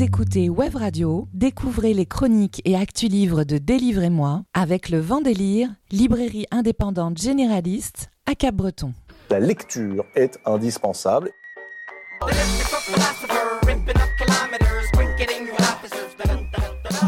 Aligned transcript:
Vous 0.00 0.06
écoutez 0.06 0.48
Web 0.48 0.76
Radio, 0.76 1.28
découvrez 1.34 1.92
les 1.92 2.06
chroniques 2.06 2.62
et 2.64 2.74
actus 2.74 3.10
livres 3.10 3.44
de 3.44 3.58
Délivrez-moi 3.58 4.44
avec 4.54 4.88
le 4.88 4.98
Vendélire, 4.98 5.68
librairie 5.90 6.46
indépendante 6.50 7.18
généraliste 7.18 8.08
à 8.24 8.34
Cap-Breton. 8.34 8.94
La 9.28 9.38
lecture 9.40 10.06
est 10.14 10.38
indispensable. 10.46 11.30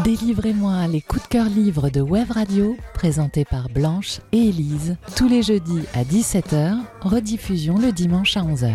Délivrez-moi 0.03 0.85
les 0.85 1.01
coups 1.01 1.23
de 1.23 1.29
cœur 1.29 1.45
livres 1.45 1.89
de 1.89 2.01
Web 2.01 2.29
Radio, 2.29 2.77
présentés 2.93 3.43
par 3.43 3.69
Blanche 3.69 4.19
et 4.31 4.49
Élise, 4.49 4.97
tous 5.15 5.27
les 5.27 5.41
jeudis 5.41 5.81
à 5.95 6.03
17h, 6.03 6.77
rediffusion 7.01 7.79
le 7.79 7.91
dimanche 7.91 8.37
à 8.37 8.41
11h. 8.41 8.71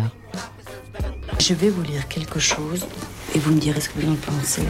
Je 1.39 1.53
vais 1.53 1.69
vous 1.69 1.83
lire 1.83 2.05
quelque 2.09 2.39
chose 2.39 2.85
vous 3.39 3.51
me 3.53 3.59
direz 3.59 3.79
ce 3.79 3.89
que 3.89 3.99
vous 3.99 4.11
en 4.11 4.15
pensez. 4.15 4.63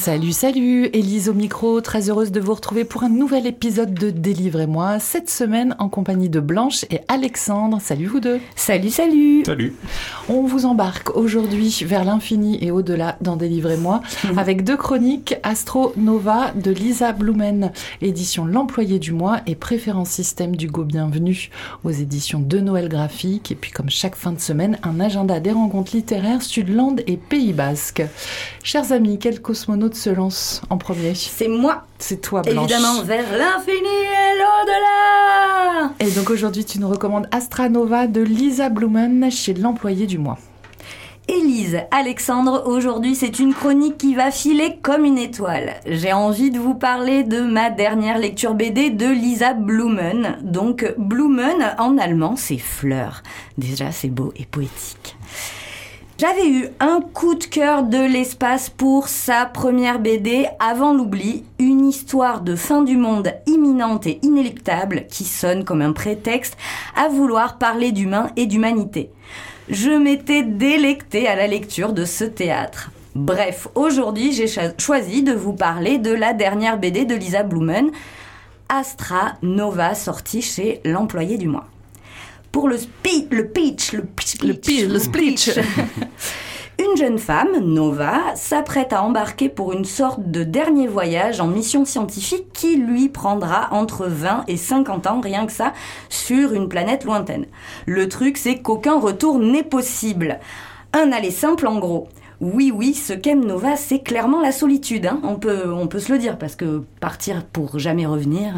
Salut, 0.00 0.32
salut, 0.32 0.84
Élise 0.92 1.28
au 1.28 1.34
micro, 1.34 1.80
très 1.80 2.08
heureuse 2.08 2.30
de 2.30 2.38
vous 2.38 2.54
retrouver 2.54 2.84
pour 2.84 3.02
un 3.02 3.08
nouvel 3.08 3.48
épisode 3.48 3.92
de 3.92 4.10
Délivrez-moi, 4.10 5.00
cette 5.00 5.28
semaine 5.28 5.74
en 5.80 5.88
compagnie 5.88 6.28
de 6.28 6.38
Blanche 6.38 6.84
et 6.88 7.00
Alexandre. 7.08 7.80
Salut 7.80 8.06
vous 8.06 8.20
deux. 8.20 8.38
Salut, 8.54 8.90
salut. 8.90 9.42
Salut. 9.44 9.74
On 10.28 10.42
vous 10.42 10.66
embarque 10.66 11.16
aujourd'hui 11.16 11.82
vers 11.84 12.04
l'infini 12.04 12.64
et 12.64 12.70
au-delà 12.70 13.16
dans 13.22 13.34
Délivrez-moi 13.34 14.00
avec 14.36 14.62
deux 14.62 14.76
chroniques 14.76 15.34
Astro 15.42 15.92
Nova 15.96 16.52
de 16.54 16.70
Lisa 16.70 17.12
Blumen, 17.12 17.72
édition 18.00 18.46
L'employé 18.46 19.00
du 19.00 19.12
mois 19.12 19.40
et 19.48 19.56
Préférence 19.56 20.10
système 20.10 20.54
d'Hugo 20.54 20.84
Bienvenu 20.84 21.50
aux 21.82 21.90
éditions 21.90 22.40
de 22.40 22.60
Noël 22.60 22.88
Graphique 22.88 23.50
et 23.50 23.56
puis 23.56 23.72
comme 23.72 23.90
chaque 23.90 24.14
fin 24.14 24.30
de 24.30 24.40
semaine 24.40 24.78
un 24.84 25.00
agenda 25.00 25.40
des 25.40 25.52
rencontres 25.52 25.96
littéraires 25.96 26.42
Sudland 26.42 27.00
et 27.08 27.16
Pays 27.16 27.52
Basque. 27.52 28.04
Chers 28.62 28.92
amis, 28.92 29.18
quel 29.18 29.42
cosmonaute 29.42 29.87
se 29.96 30.10
lance 30.10 30.62
en 30.70 30.78
premier 30.78 31.14
C'est 31.14 31.48
moi. 31.48 31.84
C'est 31.98 32.20
toi 32.20 32.42
Blanche. 32.42 32.70
Évidemment, 32.70 33.02
vers 33.02 33.30
l'infini 33.36 33.76
et 33.76 34.38
l'au-delà. 34.38 35.92
Et 36.00 36.10
donc 36.10 36.30
aujourd'hui 36.30 36.64
tu 36.64 36.78
nous 36.78 36.88
recommandes 36.88 37.28
Astra 37.30 37.68
Nova 37.68 38.06
de 38.06 38.20
Lisa 38.20 38.68
Blumen 38.68 39.30
chez 39.30 39.54
L'employé 39.54 40.06
du 40.06 40.18
mois. 40.18 40.38
Élise, 41.28 41.80
Alexandre, 41.90 42.62
aujourd'hui 42.66 43.14
c'est 43.14 43.38
une 43.38 43.52
chronique 43.52 43.98
qui 43.98 44.14
va 44.14 44.30
filer 44.30 44.78
comme 44.82 45.04
une 45.04 45.18
étoile. 45.18 45.74
J'ai 45.84 46.14
envie 46.14 46.50
de 46.50 46.58
vous 46.58 46.74
parler 46.74 47.22
de 47.22 47.42
ma 47.42 47.68
dernière 47.68 48.18
lecture 48.18 48.54
BD 48.54 48.88
de 48.88 49.06
Lisa 49.06 49.52
Blumen. 49.52 50.38
Donc 50.40 50.86
Blumen 50.96 51.74
en 51.78 51.98
allemand 51.98 52.34
c'est 52.36 52.56
fleur. 52.56 53.22
Déjà 53.58 53.92
c'est 53.92 54.08
beau 54.08 54.32
et 54.36 54.46
poétique. 54.46 55.16
J'avais 56.20 56.50
eu 56.50 56.66
un 56.80 57.00
coup 57.00 57.36
de 57.36 57.44
cœur 57.44 57.84
de 57.84 57.96
l'espace 57.96 58.70
pour 58.70 59.06
sa 59.06 59.46
première 59.46 60.00
BD 60.00 60.48
avant 60.58 60.92
l'oubli, 60.92 61.44
une 61.60 61.86
histoire 61.86 62.40
de 62.40 62.56
fin 62.56 62.82
du 62.82 62.96
monde 62.96 63.32
imminente 63.46 64.04
et 64.08 64.18
inéluctable 64.22 65.06
qui 65.08 65.22
sonne 65.22 65.64
comme 65.64 65.80
un 65.80 65.92
prétexte 65.92 66.56
à 66.96 67.06
vouloir 67.06 67.56
parler 67.56 67.92
d'humain 67.92 68.30
et 68.34 68.46
d'humanité. 68.46 69.10
Je 69.68 69.90
m'étais 69.90 70.42
délectée 70.42 71.28
à 71.28 71.36
la 71.36 71.46
lecture 71.46 71.92
de 71.92 72.04
ce 72.04 72.24
théâtre. 72.24 72.90
Bref, 73.14 73.68
aujourd'hui 73.76 74.32
j'ai 74.32 74.48
choisi 74.76 75.22
de 75.22 75.32
vous 75.32 75.52
parler 75.52 75.98
de 75.98 76.10
la 76.10 76.32
dernière 76.32 76.78
BD 76.78 77.04
de 77.04 77.14
Lisa 77.14 77.44
Blumen, 77.44 77.92
Astra 78.68 79.34
Nova, 79.42 79.94
sortie 79.94 80.42
chez 80.42 80.80
l'employé 80.84 81.38
du 81.38 81.46
mois 81.46 81.68
pour 82.52 82.68
le, 82.68 82.76
spi 82.76 83.28
le 83.30 83.48
pitch, 83.48 83.92
le 83.92 84.02
pitch, 84.02 84.42
le, 84.42 84.54
pitch, 84.54 84.84
le 84.84 84.98
speech. 84.98 85.50
Une 86.80 86.96
jeune 86.96 87.18
femme, 87.18 87.58
Nova, 87.60 88.20
s'apprête 88.36 88.92
à 88.92 89.02
embarquer 89.02 89.48
pour 89.48 89.72
une 89.72 89.84
sorte 89.84 90.30
de 90.30 90.44
dernier 90.44 90.86
voyage 90.86 91.40
en 91.40 91.48
mission 91.48 91.84
scientifique 91.84 92.52
qui 92.52 92.76
lui 92.76 93.08
prendra 93.08 93.66
entre 93.72 94.06
20 94.06 94.44
et 94.46 94.56
50 94.56 95.08
ans, 95.08 95.20
rien 95.20 95.46
que 95.46 95.52
ça, 95.52 95.72
sur 96.08 96.52
une 96.52 96.68
planète 96.68 97.04
lointaine. 97.04 97.46
Le 97.86 98.08
truc, 98.08 98.36
c'est 98.36 98.58
qu'aucun 98.58 99.00
retour 99.00 99.40
n'est 99.40 99.64
possible. 99.64 100.38
Un 100.92 101.10
aller 101.10 101.32
simple 101.32 101.66
en 101.66 101.80
gros. 101.80 102.06
Oui, 102.40 102.72
oui, 102.72 102.94
ce 102.94 103.12
qu'aime 103.12 103.44
Nova, 103.44 103.74
c'est 103.74 103.98
clairement 103.98 104.40
la 104.40 104.52
solitude. 104.52 105.06
Hein. 105.06 105.18
On, 105.24 105.34
peut, 105.34 105.72
on 105.72 105.88
peut 105.88 105.98
se 105.98 106.12
le 106.12 106.18
dire, 106.18 106.38
parce 106.38 106.54
que 106.54 106.84
partir 107.00 107.44
pour 107.44 107.80
jamais 107.80 108.06
revenir, 108.06 108.54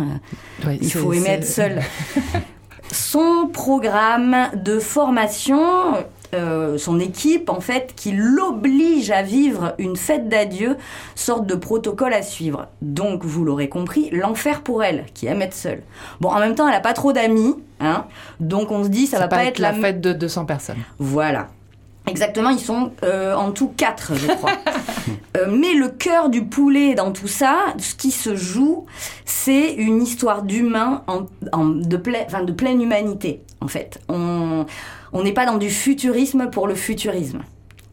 ouais, 0.67 0.79
il 0.83 0.93
faut 0.93 1.15
aimer 1.15 1.31
être 1.31 1.47
seul. 1.47 1.81
son 2.93 3.49
programme 3.53 4.49
de 4.55 4.78
formation, 4.78 5.95
euh, 6.34 6.78
son 6.78 7.01
équipe 7.01 7.49
en 7.51 7.61
fait, 7.61 7.95
qui 7.97 8.12
l'oblige 8.12 9.11
à 9.11 9.23
vivre 9.23 9.75
une 9.78 9.97
fête 9.97 10.28
d'adieu, 10.28 10.77
sorte 11.15 11.47
de 11.47 11.55
protocole 11.55 12.12
à 12.12 12.23
suivre. 12.23 12.69
Donc, 12.83 13.25
vous 13.25 13.45
l'aurez 13.45 13.69
compris, 13.69 14.11
l'enfer 14.11 14.62
pour 14.62 14.84
elle, 14.84 15.06
qui 15.15 15.27
aime 15.27 15.43
être 15.43 15.55
seule. 15.55 15.83
Bon, 16.21 16.29
en 16.29 16.39
même 16.39 16.55
temps, 16.55 16.67
elle 16.67 16.75
n'a 16.75 16.81
pas 16.81 16.93
trop 16.93 17.12
d'amis, 17.12 17.56
hein, 17.81 18.05
donc 18.39 18.71
on 18.71 18.84
se 18.84 18.89
dit, 18.89 19.06
ça, 19.06 19.19
ça 19.19 19.25
va 19.25 19.29
pas 19.29 19.45
être 19.45 19.59
la 19.59 19.73
fête 19.73 20.00
de 20.00 20.12
200 20.12 20.45
personnes. 20.45 20.79
Voilà. 20.99 21.49
Exactement, 22.06 22.50
ils 22.50 22.61
sont 22.61 22.93
euh, 23.03 23.34
en 23.34 23.53
tout 23.53 23.72
quatre, 23.77 24.15
je 24.15 24.27
crois. 24.27 24.53
euh, 25.37 25.47
mais 25.49 25.75
le 25.75 25.88
cœur 25.88 26.28
du 26.28 26.44
poulet 26.44 26.94
dans 26.94 27.12
tout 27.12 27.28
ça, 27.28 27.59
ce 27.78 27.94
qui 27.94 28.11
se 28.11 28.34
joue, 28.34 28.87
c'est 29.25 29.75
une 29.75 30.03
histoire 30.03 30.43
d'humain 30.43 31.05
en, 31.06 31.27
en, 31.53 31.66
de, 31.66 31.97
plein, 31.97 32.21
enfin, 32.27 32.43
de 32.43 32.53
pleine 32.53 32.83
humanité, 32.83 33.43
en 33.61 33.69
fait. 33.69 34.00
On 34.09 34.66
n'est 35.22 35.33
pas 35.33 35.47
dans 35.47 35.59
du 35.59 35.71
futurisme 35.71 36.50
pour 36.50 36.66
le 36.66 36.75
futurisme. 36.75 37.43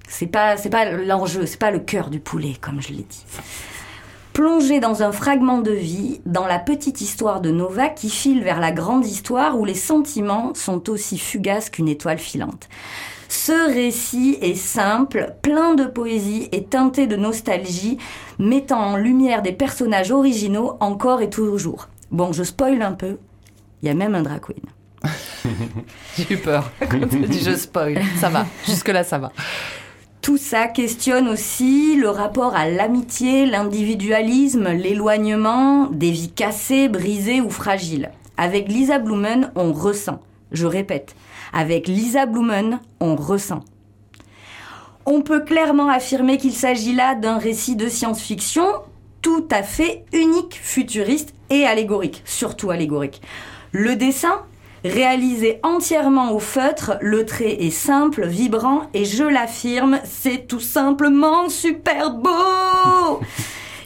C'est 0.07 0.27
pas, 0.27 0.55
c'est 0.55 0.69
pas 0.69 0.89
l'enjeu, 0.89 1.45
c'est 1.45 1.59
pas 1.59 1.71
le 1.71 1.79
cœur 1.79 2.09
du 2.09 2.19
poulet, 2.19 2.53
comme 2.59 2.81
je 2.81 2.89
l'ai 2.89 3.03
dit. 3.03 3.25
Plongé 4.33 4.79
dans 4.79 5.03
un 5.03 5.11
fragment 5.11 5.59
de 5.59 5.71
vie, 5.71 6.21
dans 6.25 6.45
la 6.45 6.59
petite 6.59 7.01
histoire 7.01 7.41
de 7.41 7.51
Nova 7.51 7.89
qui 7.89 8.09
file 8.09 8.43
vers 8.43 8.59
la 8.59 8.71
grande 8.71 9.05
histoire 9.05 9.59
où 9.59 9.65
les 9.65 9.73
sentiments 9.73 10.53
sont 10.53 10.89
aussi 10.89 11.17
fugaces 11.17 11.69
qu'une 11.69 11.87
étoile 11.89 12.19
filante. 12.19 12.69
Ce 13.29 13.73
récit 13.73 14.37
est 14.41 14.55
simple, 14.55 15.33
plein 15.41 15.75
de 15.75 15.85
poésie 15.85 16.47
et 16.51 16.63
teinté 16.63 17.07
de 17.07 17.15
nostalgie, 17.15 17.97
mettant 18.39 18.79
en 18.79 18.97
lumière 18.97 19.41
des 19.41 19.51
personnages 19.51 20.11
originaux 20.11 20.77
encore 20.79 21.21
et 21.21 21.29
toujours. 21.29 21.89
Bon, 22.11 22.31
je 22.31 22.43
spoil 22.43 22.81
un 22.81 22.93
peu, 22.93 23.17
il 23.81 23.87
y 23.87 23.91
a 23.91 23.93
même 23.93 24.15
un 24.15 24.21
drag 24.21 24.41
queen. 24.41 24.63
J'ai 26.17 26.33
eu 26.33 26.37
peur 26.37 26.71
quand 26.79 27.07
tu 27.07 27.19
dit 27.19 27.41
je 27.43 27.55
spoil. 27.55 28.01
Ça 28.19 28.29
va, 28.29 28.45
jusque-là 28.65 29.03
ça 29.03 29.17
va. 29.17 29.31
Tout 30.21 30.37
ça 30.37 30.67
questionne 30.67 31.29
aussi 31.29 31.95
le 31.95 32.09
rapport 32.09 32.55
à 32.55 32.67
l'amitié, 32.67 33.45
l'individualisme, 33.45 34.69
l'éloignement, 34.69 35.85
des 35.85 36.11
vies 36.11 36.31
cassées, 36.31 36.89
brisées 36.89 37.39
ou 37.39 37.49
fragiles. 37.49 38.11
Avec 38.35 38.67
Lisa 38.67 38.99
Blumen, 38.99 39.51
on 39.55 39.71
ressent, 39.71 40.21
je 40.51 40.65
répète, 40.65 41.15
avec 41.53 41.87
Lisa 41.87 42.25
Blumen, 42.25 42.79
on 42.99 43.15
ressent. 43.15 43.63
On 45.05 45.21
peut 45.21 45.41
clairement 45.41 45.89
affirmer 45.89 46.37
qu'il 46.37 46.53
s'agit 46.53 46.93
là 46.93 47.15
d'un 47.15 47.37
récit 47.37 47.75
de 47.75 47.87
science-fiction 47.87 48.65
tout 49.21 49.47
à 49.51 49.63
fait 49.63 50.05
unique, 50.13 50.59
futuriste 50.61 51.33
et 51.49 51.65
allégorique, 51.65 52.21
surtout 52.25 52.71
allégorique. 52.71 53.21
Le 53.71 53.95
dessin, 53.95 54.41
réalisé 54.83 55.59
entièrement 55.63 56.31
au 56.31 56.39
feutre, 56.39 56.97
le 57.01 57.25
trait 57.25 57.63
est 57.63 57.71
simple, 57.71 58.25
vibrant 58.27 58.83
et 58.93 59.05
je 59.05 59.23
l'affirme, 59.23 59.99
c'est 60.03 60.47
tout 60.47 60.59
simplement 60.59 61.49
super 61.49 62.11
beau 62.11 63.19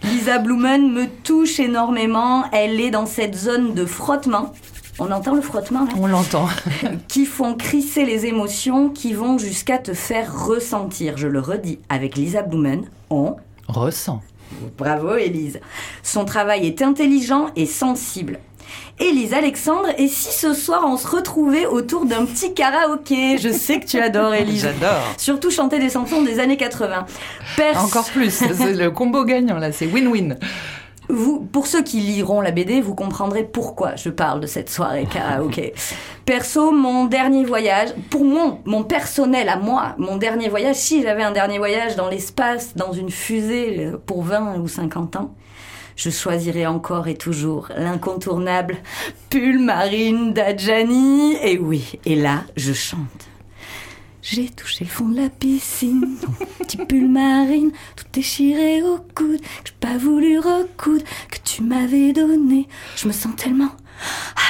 Lisa 0.03 0.39
Blumen 0.39 0.91
me 0.91 1.05
touche 1.23 1.59
énormément, 1.59 2.45
elle 2.51 2.79
est 2.79 2.89
dans 2.89 3.05
cette 3.05 3.35
zone 3.35 3.73
de 3.73 3.85
frottement 3.85 4.53
on 4.99 5.11
entend 5.11 5.35
le 5.35 5.41
frottement 5.41 5.85
là 5.85 5.91
On 5.97 6.07
l'entend. 6.07 6.47
qui 7.07 7.25
font 7.25 7.55
crisser 7.55 8.05
les 8.05 8.25
émotions, 8.25 8.89
qui 8.89 9.13
vont 9.13 9.37
jusqu'à 9.37 9.77
te 9.77 9.93
faire 9.93 10.45
ressentir. 10.45 11.17
Je 11.17 11.27
le 11.27 11.39
redis, 11.39 11.79
avec 11.89 12.15
Lisa 12.15 12.41
Blumen, 12.41 12.83
on 13.09 13.35
ressent. 13.67 14.21
Bravo 14.77 15.15
Élise. 15.15 15.59
Son 16.03 16.25
travail 16.25 16.67
est 16.67 16.81
intelligent 16.81 17.47
et 17.55 17.65
sensible. 17.65 18.39
Élise 18.99 19.33
Alexandre, 19.33 19.87
et 19.97 20.07
si 20.07 20.31
ce 20.31 20.53
soir 20.53 20.83
on 20.85 20.95
se 20.95 21.07
retrouvait 21.07 21.65
autour 21.65 22.05
d'un 22.05 22.25
petit 22.25 22.53
karaoké? 22.53 23.37
Je 23.37 23.49
sais 23.49 23.79
que 23.79 23.85
tu 23.85 23.99
adores 23.99 24.33
Élise. 24.33 24.61
J'adore. 24.61 25.03
Surtout 25.17 25.49
chanter 25.49 25.79
des 25.79 25.89
chansons 25.89 26.21
des 26.21 26.39
années 26.39 26.57
80. 26.57 27.05
Pers 27.57 27.83
Encore 27.83 28.09
plus, 28.09 28.31
c'est 28.31 28.73
le 28.73 28.91
combo 28.91 29.23
gagnant 29.25 29.57
là, 29.57 29.71
c'est 29.71 29.87
win-win. 29.87 30.37
Vous, 31.11 31.41
pour 31.41 31.67
ceux 31.67 31.83
qui 31.83 31.99
liront 31.99 32.39
la 32.39 32.51
BD, 32.51 32.79
vous 32.79 32.95
comprendrez 32.95 33.43
pourquoi 33.43 33.97
je 33.97 34.09
parle 34.09 34.39
de 34.39 34.47
cette 34.47 34.69
soirée 34.69 35.05
karaoké. 35.05 35.73
Perso, 36.25 36.71
mon 36.71 37.05
dernier 37.05 37.43
voyage, 37.43 37.89
pour 38.09 38.23
mon, 38.23 38.59
mon 38.65 38.83
personnel 38.83 39.49
à 39.49 39.57
moi, 39.57 39.95
mon 39.97 40.15
dernier 40.15 40.47
voyage, 40.47 40.77
si 40.77 41.01
j'avais 41.01 41.23
un 41.23 41.31
dernier 41.31 41.57
voyage 41.57 41.97
dans 41.97 42.07
l'espace, 42.07 42.75
dans 42.77 42.93
une 42.93 43.09
fusée 43.09 43.91
pour 44.05 44.23
20 44.23 44.59
ou 44.59 44.69
50 44.69 45.17
ans, 45.17 45.35
je 45.97 46.09
choisirais 46.09 46.65
encore 46.65 47.09
et 47.09 47.15
toujours 47.15 47.67
l'incontournable 47.75 48.77
pull 49.29 49.59
marine 49.59 50.31
d'Adjani. 50.31 51.35
Et 51.43 51.57
oui, 51.59 51.99
et 52.05 52.15
là, 52.15 52.43
je 52.55 52.71
chante. 52.71 53.30
J'ai 54.21 54.49
touché 54.49 54.83
le 54.85 54.89
fond 54.89 55.07
de 55.07 55.19
la 55.19 55.29
piscine, 55.29 56.15
petit 56.59 56.77
pull 56.77 57.07
marine, 57.07 57.71
tout 57.95 58.05
déchiré 58.13 58.83
au 58.83 58.97
coude, 59.15 59.41
que 59.41 59.45
j'ai 59.65 59.73
pas 59.79 59.97
voulu 59.97 60.37
recoudre, 60.37 61.03
que 61.31 61.37
tu 61.43 61.63
m'avais 61.63 62.13
donné. 62.13 62.67
Je 62.95 63.07
me 63.07 63.13
sens 63.13 63.35
tellement 63.35 63.71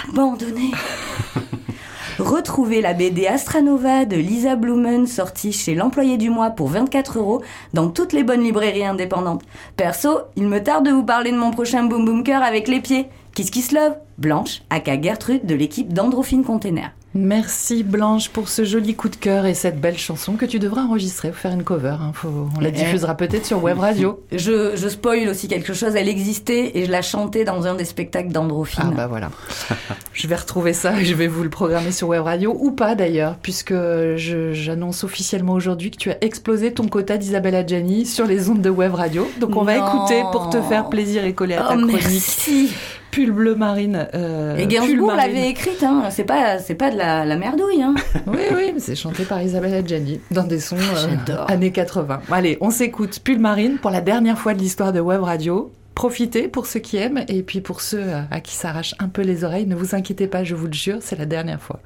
abandonnée. 0.09 0.71
Retrouvez 2.19 2.81
la 2.81 2.93
BD 2.93 3.27
Astranova 3.27 4.03
de 4.03 4.17
Lisa 4.17 4.55
Blumen 4.55 5.07
sortie 5.07 5.53
chez 5.53 5.73
l'employé 5.73 6.17
du 6.17 6.29
mois 6.29 6.49
pour 6.49 6.67
24 6.67 7.17
euros 7.17 7.41
dans 7.73 7.89
toutes 7.89 8.11
les 8.11 8.23
bonnes 8.23 8.43
librairies 8.43 8.85
indépendantes. 8.85 9.43
Perso, 9.77 10.19
il 10.35 10.47
me 10.47 10.61
tarde 10.61 10.85
de 10.85 10.91
vous 10.91 11.05
parler 11.05 11.31
de 11.31 11.37
mon 11.37 11.51
prochain 11.51 11.85
Boom 11.85 12.05
Boom 12.05 12.23
Cœur 12.23 12.43
avec 12.43 12.67
les 12.67 12.81
pieds. 12.81 13.07
Kiss 13.33 13.49
Kiss 13.49 13.71
Love, 13.71 13.95
Blanche, 14.17 14.61
aka 14.69 15.01
Gertrude 15.01 15.45
de 15.45 15.55
l'équipe 15.55 15.93
d'Androphine 15.93 16.43
Container. 16.43 16.91
Merci 17.13 17.83
Blanche 17.83 18.29
pour 18.29 18.47
ce 18.47 18.63
joli 18.63 18.95
coup 18.95 19.09
de 19.09 19.17
cœur 19.17 19.45
et 19.45 19.53
cette 19.53 19.81
belle 19.81 19.97
chanson 19.97 20.33
que 20.33 20.45
tu 20.45 20.59
devras 20.59 20.83
enregistrer 20.83 21.29
ou 21.29 21.33
faire 21.33 21.51
une 21.51 21.63
cover. 21.63 21.97
Hein. 21.99 22.13
on 22.23 22.59
la 22.61 22.71
diffusera 22.71 23.15
peut-être 23.15 23.45
sur 23.45 23.61
Web 23.61 23.79
Radio. 23.79 24.23
Je, 24.31 24.75
je 24.75 24.87
spoil 24.87 25.27
aussi 25.27 25.47
quelque 25.47 25.73
chose. 25.73 25.95
Elle 25.95 26.07
existait 26.07 26.71
et 26.77 26.85
je 26.85 26.91
la 26.91 27.01
chantais 27.01 27.43
dans 27.43 27.67
un 27.67 27.75
des 27.75 27.83
spectacles 27.83 28.31
d'Androphine. 28.31 28.83
Ah 28.87 28.95
bah 28.95 29.07
voilà. 29.07 29.29
je 30.13 30.27
vais 30.27 30.35
retrouver 30.35 30.73
ça 30.73 30.99
et 31.01 31.05
je 31.05 31.13
vais 31.13 31.27
vous 31.27 31.43
le 31.43 31.49
programmer 31.49 31.91
sur 31.91 32.07
Web 32.07 32.23
Radio 32.23 32.55
ou 32.57 32.71
pas 32.71 32.95
d'ailleurs, 32.95 33.35
puisque 33.41 33.75
j'annonce 34.15 35.03
officiellement 35.03 35.53
aujourd'hui 35.53 35.91
que 35.91 35.97
tu 35.97 36.11
as 36.11 36.23
explosé 36.23 36.73
ton 36.73 36.87
quota 36.87 37.17
d'Isabelle 37.17 37.55
Adjani 37.55 38.05
sur 38.05 38.25
les 38.25 38.49
ondes 38.49 38.61
de 38.61 38.69
Web 38.69 38.93
Radio. 38.93 39.29
Donc 39.39 39.57
on 39.57 39.63
va 39.63 39.75
écouter 39.75 40.21
pour 40.31 40.49
te 40.49 40.61
faire 40.61 40.87
plaisir 40.87 41.25
et 41.25 41.33
coller 41.33 41.55
à 41.55 41.63
ta 41.63 41.73
oh, 41.73 41.77
chronique. 41.77 42.01
Merci 42.03 42.69
pull 43.11 43.31
bleu 43.31 43.55
marine. 43.55 44.07
Euh, 44.13 44.57
et 44.57 44.67
Gainsbourg 44.67 45.13
l'avait 45.13 45.49
écrite, 45.49 45.83
hein. 45.83 46.05
c'est 46.09 46.23
pas, 46.23 46.59
c'est 46.59 46.75
pas 46.75 46.89
de 46.89 46.97
la, 46.97 47.25
la 47.25 47.37
merdouille. 47.37 47.81
Hein. 47.81 47.95
oui, 48.27 48.39
oui, 48.55 48.73
c'est 48.77 48.95
chanté 48.95 49.23
par 49.23 49.41
Isabelle 49.41 49.73
Adjani 49.73 50.19
dans 50.31 50.43
des 50.43 50.59
sons 50.59 50.77
euh, 50.77 51.45
années 51.47 51.71
80. 51.71 52.21
Allez, 52.31 52.57
on 52.61 52.71
s'écoute 52.71 53.19
pull 53.19 53.39
marine 53.39 53.77
pour 53.77 53.91
la 53.91 54.01
dernière 54.01 54.37
fois 54.37 54.53
de 54.53 54.59
l'histoire 54.59 54.93
de 54.93 54.99
Web 54.99 55.21
Radio. 55.21 55.71
Profitez 55.93 56.47
pour 56.47 56.65
ceux 56.65 56.79
qui 56.79 56.97
aiment 56.97 57.23
et 57.27 57.43
puis 57.43 57.61
pour 57.61 57.81
ceux 57.81 58.01
euh, 58.01 58.21
à 58.31 58.39
qui 58.39 58.55
s'arrachent 58.55 58.95
un 58.99 59.09
peu 59.09 59.21
les 59.21 59.43
oreilles, 59.43 59.67
ne 59.67 59.75
vous 59.75 59.93
inquiétez 59.93 60.27
pas, 60.27 60.43
je 60.43 60.55
vous 60.55 60.67
le 60.67 60.73
jure, 60.73 60.97
c'est 61.01 61.17
la 61.17 61.25
dernière 61.25 61.61
fois. 61.61 61.79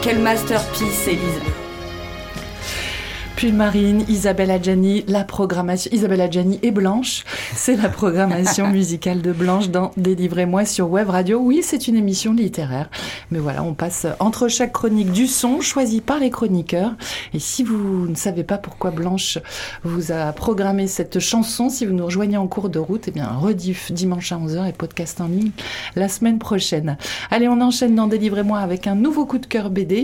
Quel 0.00 0.18
masterpiece, 0.20 1.08
Elise 1.08 1.57
puis 3.38 3.52
Marine, 3.52 4.04
Isabelle 4.08 4.50
Adjani, 4.50 5.04
la 5.06 5.22
programmation. 5.22 5.92
Isabelle 5.94 6.22
Adjani 6.22 6.58
et 6.64 6.72
Blanche, 6.72 7.22
c'est 7.54 7.76
la 7.76 7.88
programmation 7.88 8.66
musicale 8.72 9.22
de 9.22 9.30
Blanche 9.30 9.68
dans 9.68 9.92
Délivrez-moi 9.96 10.64
sur 10.64 10.90
Web 10.90 11.08
Radio. 11.08 11.38
Oui, 11.38 11.60
c'est 11.62 11.86
une 11.86 11.94
émission 11.94 12.32
littéraire, 12.32 12.90
mais 13.30 13.38
voilà, 13.38 13.62
on 13.62 13.74
passe 13.74 14.08
entre 14.18 14.48
chaque 14.48 14.72
chronique 14.72 15.12
du 15.12 15.28
son 15.28 15.60
choisi 15.60 16.00
par 16.00 16.18
les 16.18 16.30
chroniqueurs. 16.30 16.96
Et 17.32 17.38
si 17.38 17.62
vous 17.62 18.08
ne 18.08 18.16
savez 18.16 18.42
pas 18.42 18.58
pourquoi 18.58 18.90
Blanche 18.90 19.38
vous 19.84 20.10
a 20.10 20.32
programmé 20.32 20.88
cette 20.88 21.20
chanson, 21.20 21.68
si 21.68 21.86
vous 21.86 21.94
nous 21.94 22.06
rejoignez 22.06 22.38
en 22.38 22.48
cours 22.48 22.70
de 22.70 22.80
route, 22.80 23.04
eh 23.06 23.12
bien, 23.12 23.28
rediff 23.28 23.92
dimanche 23.92 24.32
à 24.32 24.36
11h 24.38 24.68
et 24.68 24.72
podcast 24.72 25.20
en 25.20 25.28
ligne 25.28 25.52
la 25.94 26.08
semaine 26.08 26.40
prochaine. 26.40 26.96
Allez, 27.30 27.46
on 27.46 27.60
enchaîne 27.60 27.94
dans 27.94 28.08
Délivrez-moi 28.08 28.58
avec 28.58 28.88
un 28.88 28.96
nouveau 28.96 29.26
coup 29.26 29.38
de 29.38 29.46
cœur 29.46 29.70
BD. 29.70 30.02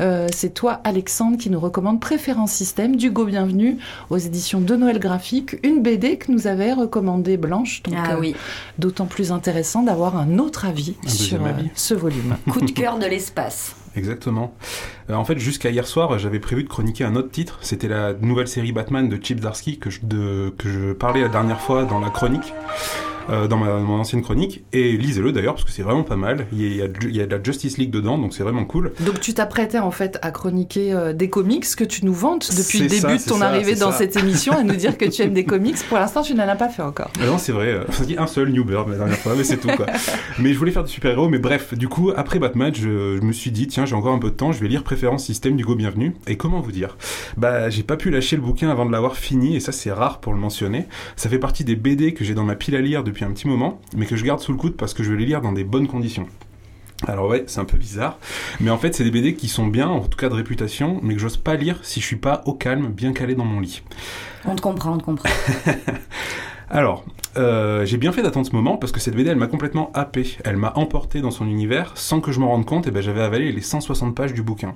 Euh, 0.00 0.28
c'est 0.34 0.54
toi, 0.54 0.80
Alexandre, 0.84 1.36
qui 1.36 1.50
nous 1.50 1.60
recommande 1.60 2.00
Préférence 2.00 2.62
Système 2.70 2.94
d'Hugo 2.94 3.24
Bienvenu 3.24 3.78
aux 4.10 4.16
éditions 4.16 4.60
de 4.60 4.76
Noël 4.76 5.00
Graphique, 5.00 5.56
une 5.64 5.82
BD 5.82 6.18
que 6.18 6.30
nous 6.30 6.46
avait 6.46 6.72
recommandée 6.72 7.36
Blanche. 7.36 7.82
Donc, 7.82 7.96
ah, 7.98 8.16
oui. 8.16 8.36
d'autant 8.78 9.06
plus 9.06 9.32
intéressant 9.32 9.82
d'avoir 9.82 10.16
un 10.16 10.38
autre 10.38 10.66
avis 10.66 10.94
sur 11.04 11.44
euh, 11.44 11.50
ce 11.74 11.94
volume. 11.94 12.36
Coup 12.48 12.60
de 12.60 12.70
cœur 12.70 13.00
de 13.00 13.06
l'espace. 13.06 13.74
Exactement. 13.96 14.54
Euh, 15.10 15.14
en 15.14 15.24
fait, 15.24 15.36
jusqu'à 15.36 15.70
hier 15.70 15.84
soir, 15.84 16.16
j'avais 16.20 16.38
prévu 16.38 16.62
de 16.62 16.68
chroniquer 16.68 17.02
un 17.02 17.16
autre 17.16 17.32
titre. 17.32 17.58
C'était 17.60 17.88
la 17.88 18.12
nouvelle 18.12 18.46
série 18.46 18.70
Batman 18.70 19.08
de 19.08 19.18
Chip 19.20 19.40
Zdarsky 19.40 19.80
que 19.80 19.90
je, 19.90 19.98
que 20.50 20.68
je 20.68 20.92
parlais 20.92 21.22
la 21.22 21.28
dernière 21.28 21.60
fois 21.60 21.86
dans 21.86 21.98
la 21.98 22.10
chronique. 22.10 22.54
Euh, 23.30 23.46
dans, 23.46 23.58
ma, 23.58 23.78
mon 23.78 24.00
ancienne 24.00 24.22
chronique. 24.22 24.64
Et 24.72 24.96
lisez-le 24.96 25.30
d'ailleurs, 25.30 25.54
parce 25.54 25.64
que 25.64 25.70
c'est 25.70 25.82
vraiment 25.82 26.02
pas 26.02 26.16
mal. 26.16 26.46
Il 26.52 26.76
y, 26.76 26.82
a, 26.82 26.86
il 27.02 27.14
y, 27.14 27.20
a, 27.20 27.26
de 27.26 27.36
la 27.36 27.42
Justice 27.42 27.78
League 27.78 27.90
dedans, 27.90 28.18
donc 28.18 28.34
c'est 28.34 28.42
vraiment 28.42 28.64
cool. 28.64 28.92
Donc 29.00 29.20
tu 29.20 29.34
t'apprêtais 29.34 29.78
en 29.78 29.92
fait 29.92 30.18
à 30.22 30.32
chroniquer 30.32 30.92
euh, 30.92 31.12
des 31.12 31.30
comics 31.30 31.64
que 31.76 31.84
tu 31.84 32.04
nous 32.04 32.12
vantes 32.12 32.50
depuis 32.56 32.80
le 32.80 32.88
début 32.88 33.18
de 33.18 33.28
ton 33.28 33.38
ça, 33.38 33.46
arrivée 33.46 33.76
dans 33.76 33.92
ça. 33.92 33.98
cette 33.98 34.16
émission, 34.16 34.54
à 34.54 34.64
nous 34.64 34.74
dire 34.74 34.98
que 34.98 35.04
tu 35.04 35.22
aimes 35.22 35.32
des 35.32 35.44
comics. 35.46 35.76
Pour 35.88 35.98
l'instant, 35.98 36.22
tu 36.22 36.34
n'en 36.34 36.48
as 36.48 36.56
pas 36.56 36.68
fait 36.68 36.82
encore. 36.82 37.10
Ah 37.20 37.26
non, 37.26 37.38
c'est 37.38 37.52
vrai. 37.52 37.80
On 38.00 38.04
dit 38.04 38.16
un 38.18 38.26
seul 38.26 38.50
New 38.50 38.64
Bird 38.64 38.88
la 38.88 38.96
dernière 38.96 39.18
fois, 39.18 39.34
mais 39.36 39.44
c'est 39.44 39.58
tout. 39.58 39.68
Quoi. 39.76 39.86
mais 40.40 40.52
je 40.52 40.58
voulais 40.58 40.72
faire 40.72 40.84
des 40.84 40.90
super-héros, 40.90 41.28
mais 41.28 41.38
bref, 41.38 41.74
du 41.74 41.86
coup, 41.86 42.10
après 42.16 42.40
Batman, 42.40 42.74
je, 42.74 43.16
je 43.16 43.22
me 43.22 43.32
suis 43.32 43.52
dit, 43.52 43.68
tiens, 43.68 43.86
j'ai 43.86 43.94
encore 43.94 44.12
un 44.12 44.18
peu 44.18 44.30
de 44.30 44.36
temps, 44.36 44.50
je 44.50 44.60
vais 44.60 44.68
lire 44.68 44.82
Préférence 44.82 45.24
Système 45.24 45.56
du 45.56 45.64
Go 45.64 45.76
Bienvenu. 45.76 46.16
Et 46.26 46.36
comment 46.36 46.60
vous 46.60 46.72
dire? 46.72 46.96
Bah, 47.36 47.70
j'ai 47.70 47.84
pas 47.84 47.96
pu 47.96 48.10
lâcher 48.10 48.34
le 48.34 48.42
bouquin 48.42 48.70
avant 48.70 48.86
de 48.86 48.92
l'avoir 48.92 49.14
fini, 49.14 49.54
et 49.54 49.60
ça, 49.60 49.70
c'est 49.70 49.92
rare 49.92 50.18
pour 50.18 50.32
le 50.32 50.40
mentionner. 50.40 50.86
Ça 51.14 51.28
fait 51.28 51.38
partie 51.38 51.62
des 51.62 51.76
BD 51.76 52.12
que 52.12 52.24
j'ai 52.24 52.34
dans 52.34 52.44
ma 52.44 52.56
pile 52.56 52.74
à 52.74 52.80
lire 52.80 53.04
depuis 53.04 53.19
un 53.24 53.32
petit 53.32 53.48
moment 53.48 53.80
mais 53.96 54.06
que 54.06 54.16
je 54.16 54.24
garde 54.24 54.40
sous 54.40 54.52
le 54.52 54.58
coude 54.58 54.76
parce 54.76 54.94
que 54.94 55.02
je 55.02 55.10
veux 55.10 55.16
les 55.16 55.26
lire 55.26 55.40
dans 55.40 55.52
des 55.52 55.64
bonnes 55.64 55.88
conditions. 55.88 56.26
Alors 57.06 57.28
ouais, 57.28 57.44
c'est 57.46 57.60
un 57.60 57.64
peu 57.64 57.78
bizarre, 57.78 58.18
mais 58.60 58.70
en 58.70 58.76
fait 58.76 58.94
c'est 58.94 59.04
des 59.04 59.10
BD 59.10 59.34
qui 59.34 59.48
sont 59.48 59.66
bien, 59.66 59.88
en 59.88 60.00
tout 60.00 60.18
cas 60.18 60.28
de 60.28 60.34
réputation, 60.34 61.00
mais 61.02 61.14
que 61.14 61.20
j'ose 61.20 61.38
pas 61.38 61.56
lire 61.56 61.78
si 61.82 62.00
je 62.00 62.06
suis 62.06 62.16
pas 62.16 62.42
au 62.44 62.52
calme, 62.52 62.88
bien 62.88 63.12
calé 63.12 63.34
dans 63.34 63.46
mon 63.46 63.60
lit. 63.60 63.82
On 64.44 64.54
te 64.54 64.60
comprend, 64.60 64.92
on 64.92 64.98
te 64.98 65.04
comprend. 65.04 65.30
Alors, 66.70 67.04
euh, 67.36 67.84
j'ai 67.84 67.96
bien 67.96 68.12
fait 68.12 68.22
d'attendre 68.22 68.46
ce 68.46 68.52
moment 68.52 68.76
parce 68.76 68.92
que 68.92 69.00
cette 69.00 69.14
BD 69.14 69.30
elle 69.30 69.36
m'a 69.36 69.46
complètement 69.46 69.90
happé. 69.94 70.36
Elle 70.44 70.56
m'a 70.56 70.72
emporté 70.76 71.20
dans 71.20 71.30
son 71.30 71.46
univers 71.46 71.92
sans 71.96 72.20
que 72.20 72.32
je 72.32 72.40
m'en 72.40 72.48
rende 72.48 72.66
compte 72.66 72.86
et 72.86 72.90
ben 72.90 73.02
j'avais 73.02 73.22
avalé 73.22 73.52
les 73.52 73.60
160 73.60 74.14
pages 74.14 74.34
du 74.34 74.42
bouquin. 74.42 74.74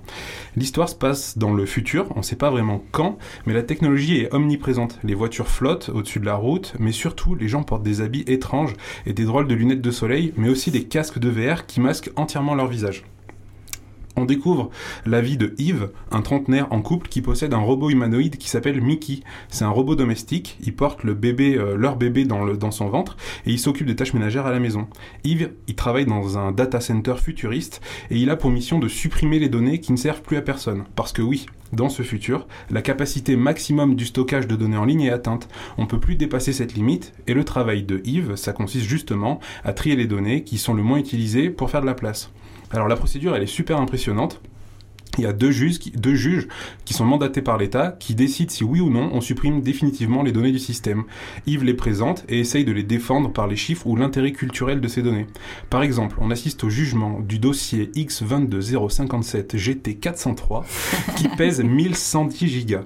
L'histoire 0.57 0.89
se 0.89 0.95
passe 0.95 1.39
dans 1.39 1.53
le 1.53 1.67
futur, 1.67 2.07
on 2.17 2.23
sait 2.23 2.37
pas 2.37 2.51
vraiment 2.51 2.83
quand, 2.93 3.19
mais 3.47 3.53
la 3.53 3.63
technologie 3.63 4.21
est 4.21 4.33
omniprésente. 4.33 4.99
Les 5.03 5.15
voitures 5.15 5.49
flottent 5.49 5.91
au-dessus 5.93 6.21
de 6.21 6.27
la 6.27 6.37
route, 6.37 6.75
mais 6.79 6.93
surtout 6.93 7.35
les 7.35 7.49
gens 7.49 7.63
portent 7.63 7.83
des 7.83 8.01
habits 8.01 8.25
étranges 8.27 8.75
et 9.07 9.13
des 9.13 9.25
drôles 9.25 9.49
de 9.49 9.55
lunettes 9.55 9.83
de 9.83 9.91
soleil, 9.91 10.33
mais 10.37 10.49
aussi 10.49 10.71
des 10.71 10.85
casques 10.85 11.19
de 11.19 11.29
VR 11.29 11.67
qui 11.67 11.81
masquent 11.81 12.11
entièrement 12.17 12.55
leur 12.55 12.69
visage. 12.69 13.05
On 14.17 14.27
découvre 14.27 14.71
la 15.07 15.21
vie 15.21 15.37
de 15.37 15.55
Yves, 15.59 15.91
un 16.13 16.23
trentenaire 16.23 16.73
en 16.73 16.83
couple 16.83 17.09
qui 17.09 17.21
possède 17.21 17.53
un 17.53 17.59
robot 17.59 17.91
humanoïde 17.91 18.37
qui 18.37 18.49
s'appelle 18.49 18.81
Mickey. 18.81 19.21
C'est 19.49 19.65
un 19.65 19.71
robot 19.71 19.97
domestique, 19.97 20.57
il 20.63 20.75
porte 20.75 21.05
euh, 21.05 21.77
leur 21.77 21.97
bébé 21.97 22.25
dans, 22.25 22.47
dans 22.55 22.71
son 22.71 22.89
ventre 22.89 23.17
et 23.45 23.51
il 23.51 23.59
s'occupe 23.59 23.87
des 23.87 23.97
tâches 23.97 24.15
ménagères 24.15 24.47
à 24.47 24.53
la 24.53 24.61
maison. 24.61 24.87
Yves, 25.25 25.51
il 25.67 25.75
travaille 25.75 26.07
dans 26.07 26.39
un 26.39 26.53
data 26.53 26.81
center 26.81 27.15
futuriste 27.17 27.81
et 28.11 28.17
il 28.17 28.31
a 28.31 28.37
pour 28.37 28.51
mission 28.51 28.79
de 28.79 28.89
supprimer 28.89 29.39
les 29.39 29.49
données 29.49 29.81
qui 29.81 29.93
ne 29.93 29.97
servent 29.97 30.23
plus 30.23 30.37
à 30.37 30.43
personne. 30.43 30.85
Parce 30.95 31.13
que 31.13 31.23
oui, 31.23 31.47
dans 31.73 31.89
ce 31.89 32.03
futur, 32.03 32.47
la 32.71 32.83
capacité 32.83 33.35
maximum 33.35 33.97
du 33.97 34.07
stockage 34.07 34.47
de 34.47 34.55
données 34.55 34.77
en 34.77 34.85
ligne 34.85 35.03
est 35.03 35.11
atteinte. 35.11 35.49
On 35.77 35.83
ne 35.83 35.89
peut 35.89 35.99
plus 35.99 36.15
dépasser 36.15 36.53
cette 36.53 36.75
limite 36.75 37.13
et 37.27 37.35
le 37.35 37.45
travail 37.45 37.83
de 37.83 38.01
Yves, 38.05 38.37
ça 38.37 38.53
consiste 38.53 38.87
justement 38.87 39.41
à 39.65 39.73
trier 39.73 39.97
les 39.97 40.07
données 40.07 40.45
qui 40.45 40.59
sont 40.59 40.75
le 40.75 40.85
moins 40.85 40.99
utilisées 40.99 41.51
pour 41.51 41.71
faire 41.71 41.81
de 41.81 41.87
la 41.87 41.95
place. 41.95 42.31
Alors 42.75 42.89
la 42.89 42.97
procédure, 42.97 43.37
elle 43.37 43.43
est 43.45 43.47
super 43.47 43.81
impressionnante. 43.81 44.41
Il 45.17 45.23
y 45.23 45.29
a 45.29 45.33
deux 45.33 45.53
juges, 45.53 45.79
qui, 46.85 46.93
sont 46.93 47.05
mandatés 47.05 47.41
par 47.41 47.57
l'État 47.57 47.97
qui 48.01 48.17
décident 48.17 48.51
si 48.51 48.65
oui 48.65 48.81
ou 48.81 48.91
non 48.91 49.11
on 49.13 49.21
supprime 49.21 49.61
définitivement 49.61 50.25
les 50.25 50.33
données 50.33 50.51
du 50.51 50.59
système. 50.59 51.05
Yves 51.47 51.63
les 51.63 51.75
présente 51.75 52.25
et 52.29 52.41
essaye 52.41 52.65
de 52.65 52.73
les 52.73 52.83
défendre 52.83 53.33
par 53.33 53.47
les 53.47 53.55
chiffres 53.55 53.87
ou 53.87 53.95
l'intérêt 53.95 54.33
culturel 54.33 54.81
de 54.81 54.89
ces 54.89 55.03
données. 55.03 55.29
Par 55.71 55.85
exemple, 55.85 56.17
on 56.21 56.33
assiste 56.33 56.65
au 56.65 56.69
jugement 56.69 57.21
du 57.21 57.39
dossier 57.39 57.93
X22057 57.95 59.55
GT403 59.55 60.65
qui 61.15 61.29
pèse 61.29 61.63
1110 61.63 62.49
gigas. 62.49 62.85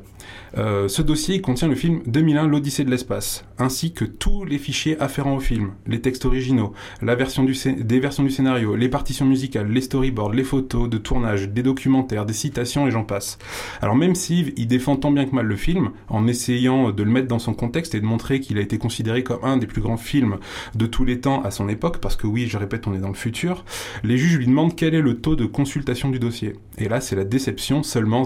Euh, 0.56 0.88
ce 0.88 1.02
dossier 1.02 1.40
contient 1.40 1.68
le 1.68 1.75
film 1.75 2.00
2001 2.06 2.47
L'Odyssée 2.47 2.85
de 2.85 2.90
l'espace, 2.90 3.44
ainsi 3.58 3.92
que 3.92 4.04
tous 4.04 4.44
les 4.44 4.58
fichiers 4.58 4.99
afférents 5.00 5.37
au 5.37 5.40
film, 5.40 5.73
les 5.87 6.00
textes 6.00 6.25
originaux, 6.25 6.73
la 7.02 7.14
version 7.14 7.44
du 7.44 7.56
des 7.78 8.00
versions 8.00 8.23
du 8.23 8.30
scénario, 8.30 8.76
les 8.76 8.88
partitions 8.88 9.26
musicales, 9.26 9.68
les 9.70 9.80
storyboards, 9.80 10.32
les 10.32 10.44
photos 10.44 10.88
de 10.88 10.99
tournage, 10.99 11.49
des 11.49 11.62
documentaires, 11.62 12.25
des 12.25 12.32
citations 12.32 12.87
et 12.87 12.90
j'en 12.90 13.04
passe. 13.04 13.38
Alors 13.82 13.97
même 13.97 14.14
si 14.14 14.52
il 14.56 14.66
défend 14.66 14.97
tant 14.97 15.11
bien 15.11 15.26
que 15.26 15.35
mal 15.35 15.47
le 15.47 15.56
film, 15.56 15.90
en 16.08 16.26
essayant 16.26 16.90
de 16.90 17.02
le 17.02 17.11
mettre 17.11 17.28
dans 17.28 17.38
son 17.38 17.54
contexte 17.54 17.94
et 17.94 18.00
de 18.00 18.06
montrer 18.06 18.40
qu'il 18.40 18.58
a 18.58 18.61
été 18.61 18.78
considéré 18.78 19.23
comme 19.23 19.44
un 19.44 19.56
des 19.56 19.66
plus 19.66 19.82
grands 19.82 19.97
films 19.97 20.38
de 20.75 20.87
tous 20.87 21.04
les 21.04 21.20
temps 21.20 21.42
à 21.42 21.50
son 21.50 21.68
époque, 21.68 21.99
parce 21.99 22.16
que 22.16 22.26
oui, 22.26 22.47
je 22.49 22.56
répète, 22.58 22.87
on 22.87 22.94
est 22.94 22.99
dans 22.99 23.08
le 23.08 23.14
futur, 23.14 23.64
les 24.02 24.16
juges 24.16 24.38
lui 24.38 24.47
demandent 24.47 24.75
quel 24.75 24.94
est 24.94 25.02
le 25.02 25.18
taux 25.20 25.37
de 25.37 25.47
consultation 25.47 26.08
du 26.11 26.18
dossier. 26.18 26.54
Et 26.78 26.88
là, 26.88 27.00
c'est 27.00 27.16
la 27.16 27.25
déception, 27.25 27.82
seulement 27.82 28.25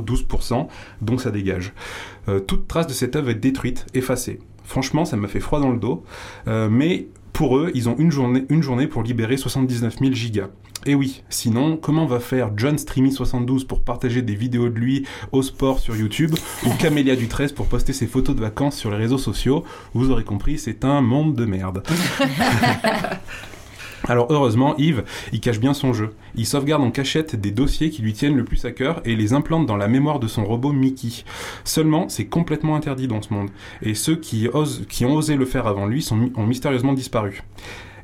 0,0000012%, 0.00 0.68
donc 1.02 1.20
ça 1.20 1.30
dégage. 1.30 1.72
Euh, 2.28 2.40
toute 2.40 2.68
trace 2.68 2.86
de 2.86 2.92
cette 2.92 3.16
œuvre 3.16 3.30
est 3.30 3.34
détruite, 3.34 3.86
effacée. 3.94 4.40
Franchement, 4.64 5.04
ça 5.04 5.16
m'a 5.16 5.28
fait 5.28 5.40
froid 5.40 5.60
dans 5.60 5.70
le 5.70 5.78
dos, 5.78 6.04
euh, 6.46 6.68
mais 6.70 7.08
pour 7.32 7.56
eux, 7.56 7.70
ils 7.74 7.88
ont 7.88 7.96
une 7.98 8.10
journée, 8.10 8.44
une 8.48 8.62
journée 8.62 8.86
pour 8.86 9.02
libérer 9.02 9.36
79 9.36 9.98
000 10.00 10.12
gigas. 10.12 10.48
Et 10.86 10.94
oui, 10.94 11.22
sinon, 11.28 11.76
comment 11.76 12.06
va 12.06 12.20
faire 12.20 12.50
John 12.56 12.76
Streamy72 12.76 13.66
pour 13.66 13.82
partager 13.82 14.22
des 14.22 14.34
vidéos 14.34 14.68
de 14.68 14.78
lui 14.78 15.06
au 15.32 15.42
sport 15.42 15.80
sur 15.80 15.96
YouTube 15.96 16.34
ou 16.66 16.70
Camélia 16.78 17.16
du 17.16 17.28
13 17.28 17.52
pour 17.52 17.66
poster 17.66 17.92
ses 17.92 18.06
photos 18.06 18.36
de 18.36 18.40
vacances 18.40 18.76
sur 18.76 18.90
les 18.90 18.96
réseaux 18.96 19.18
sociaux? 19.18 19.64
Vous 19.94 20.10
aurez 20.10 20.24
compris, 20.24 20.58
c'est 20.58 20.84
un 20.84 21.00
monde 21.00 21.34
de 21.34 21.44
merde. 21.44 21.82
Alors 24.08 24.26
heureusement, 24.30 24.74
Yves, 24.78 25.04
il 25.32 25.40
cache 25.40 25.60
bien 25.60 25.74
son 25.74 25.92
jeu. 25.92 26.14
Il 26.34 26.46
sauvegarde 26.46 26.82
en 26.82 26.90
cachette 26.90 27.36
des 27.36 27.50
dossiers 27.50 27.90
qui 27.90 28.00
lui 28.00 28.14
tiennent 28.14 28.36
le 28.36 28.44
plus 28.44 28.64
à 28.64 28.72
cœur 28.72 29.02
et 29.04 29.14
les 29.14 29.34
implante 29.34 29.66
dans 29.66 29.76
la 29.76 29.86
mémoire 29.86 30.18
de 30.18 30.26
son 30.26 30.46
robot 30.46 30.72
Mickey. 30.72 31.24
Seulement, 31.64 32.08
c'est 32.08 32.24
complètement 32.24 32.74
interdit 32.74 33.06
dans 33.06 33.20
ce 33.20 33.34
monde. 33.34 33.50
Et 33.82 33.94
ceux 33.94 34.16
qui, 34.16 34.48
ont 34.48 35.14
osé 35.14 35.36
le 35.36 35.44
faire 35.44 35.66
avant 35.66 35.86
lui 35.86 36.08
ont 36.10 36.46
mystérieusement 36.46 36.94
disparu. 36.94 37.42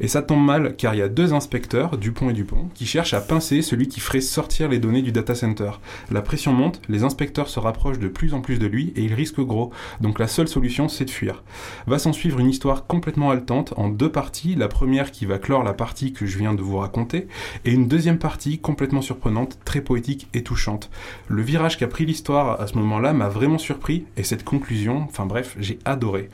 Et 0.00 0.08
ça 0.08 0.22
tombe 0.22 0.44
mal 0.44 0.76
car 0.76 0.94
il 0.94 0.98
y 0.98 1.02
a 1.02 1.08
deux 1.08 1.32
inspecteurs, 1.32 1.96
Dupont 1.96 2.30
et 2.30 2.32
Dupont, 2.32 2.68
qui 2.74 2.86
cherchent 2.86 3.14
à 3.14 3.20
pincer 3.20 3.62
celui 3.62 3.88
qui 3.88 4.00
ferait 4.00 4.20
sortir 4.20 4.68
les 4.68 4.78
données 4.78 5.02
du 5.02 5.12
data 5.12 5.34
center. 5.34 5.72
La 6.10 6.22
pression 6.22 6.52
monte, 6.52 6.80
les 6.88 7.04
inspecteurs 7.04 7.48
se 7.48 7.60
rapprochent 7.60 7.98
de 7.98 8.08
plus 8.08 8.34
en 8.34 8.40
plus 8.40 8.58
de 8.58 8.66
lui 8.66 8.92
et 8.96 9.02
il 9.02 9.14
risque 9.14 9.40
gros. 9.40 9.70
Donc 10.00 10.18
la 10.18 10.28
seule 10.28 10.48
solution 10.48 10.88
c'est 10.88 11.04
de 11.04 11.10
fuir. 11.10 11.42
Va 11.86 11.98
s'en 11.98 12.12
suivre 12.12 12.40
une 12.40 12.50
histoire 12.50 12.86
complètement 12.86 13.30
haletante 13.30 13.74
en 13.76 13.88
deux 13.88 14.10
parties, 14.10 14.54
la 14.54 14.68
première 14.68 15.10
qui 15.10 15.26
va 15.26 15.38
clore 15.38 15.62
la 15.62 15.74
partie 15.74 16.12
que 16.12 16.26
je 16.26 16.38
viens 16.38 16.54
de 16.54 16.62
vous 16.62 16.76
raconter 16.76 17.28
et 17.64 17.72
une 17.72 17.88
deuxième 17.88 18.18
partie 18.18 18.58
complètement 18.58 19.02
surprenante, 19.02 19.58
très 19.64 19.80
poétique 19.80 20.28
et 20.34 20.42
touchante. 20.42 20.90
Le 21.28 21.42
virage 21.42 21.78
qu'a 21.78 21.86
pris 21.86 22.06
l'histoire 22.06 22.60
à 22.60 22.66
ce 22.66 22.76
moment-là 22.78 23.12
m'a 23.12 23.28
vraiment 23.28 23.58
surpris 23.58 24.04
et 24.16 24.22
cette 24.22 24.44
conclusion, 24.44 25.04
enfin 25.08 25.26
bref, 25.26 25.56
j'ai 25.58 25.78
adoré. 25.84 26.28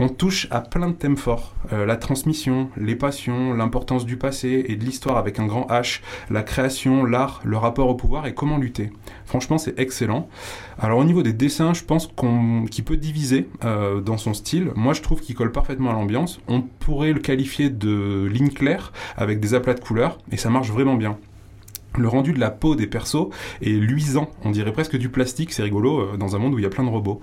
On 0.00 0.08
touche 0.08 0.46
à 0.52 0.60
plein 0.60 0.88
de 0.90 0.94
thèmes 0.94 1.16
forts. 1.16 1.54
Euh, 1.72 1.84
la 1.84 1.96
transmission, 1.96 2.70
les 2.76 2.94
passions, 2.94 3.52
l'importance 3.52 4.06
du 4.06 4.16
passé 4.16 4.64
et 4.68 4.76
de 4.76 4.84
l'histoire 4.84 5.16
avec 5.16 5.40
un 5.40 5.46
grand 5.46 5.66
H, 5.70 6.02
la 6.30 6.44
création, 6.44 7.04
l'art, 7.04 7.40
le 7.42 7.56
rapport 7.56 7.88
au 7.88 7.96
pouvoir 7.96 8.28
et 8.28 8.32
comment 8.32 8.58
lutter. 8.58 8.92
Franchement, 9.24 9.58
c'est 9.58 9.76
excellent. 9.80 10.28
Alors 10.78 11.00
au 11.00 11.04
niveau 11.04 11.24
des 11.24 11.32
dessins, 11.32 11.74
je 11.74 11.82
pense 11.82 12.08
qu'il 12.70 12.84
peut 12.84 12.96
diviser 12.96 13.48
euh, 13.64 14.00
dans 14.00 14.18
son 14.18 14.34
style. 14.34 14.70
Moi, 14.76 14.94
je 14.94 15.02
trouve 15.02 15.20
qu'il 15.20 15.34
colle 15.34 15.50
parfaitement 15.50 15.90
à 15.90 15.94
l'ambiance. 15.94 16.38
On 16.46 16.62
pourrait 16.62 17.12
le 17.12 17.18
qualifier 17.18 17.68
de 17.68 18.28
ligne 18.32 18.50
claire 18.50 18.92
avec 19.16 19.40
des 19.40 19.54
aplats 19.54 19.74
de 19.74 19.80
couleurs 19.80 20.18
et 20.30 20.36
ça 20.36 20.48
marche 20.48 20.70
vraiment 20.70 20.94
bien. 20.94 21.18
Le 21.96 22.06
rendu 22.06 22.32
de 22.32 22.38
la 22.38 22.50
peau 22.50 22.76
des 22.76 22.86
persos 22.86 23.28
est 23.60 23.70
luisant, 23.70 24.30
on 24.44 24.50
dirait 24.50 24.72
presque 24.72 24.96
du 24.96 25.08
plastique, 25.08 25.52
c'est 25.52 25.64
rigolo 25.64 26.00
euh, 26.00 26.16
dans 26.16 26.36
un 26.36 26.38
monde 26.38 26.54
où 26.54 26.58
il 26.58 26.62
y 26.62 26.66
a 26.66 26.70
plein 26.70 26.84
de 26.84 26.88
robots. 26.88 27.20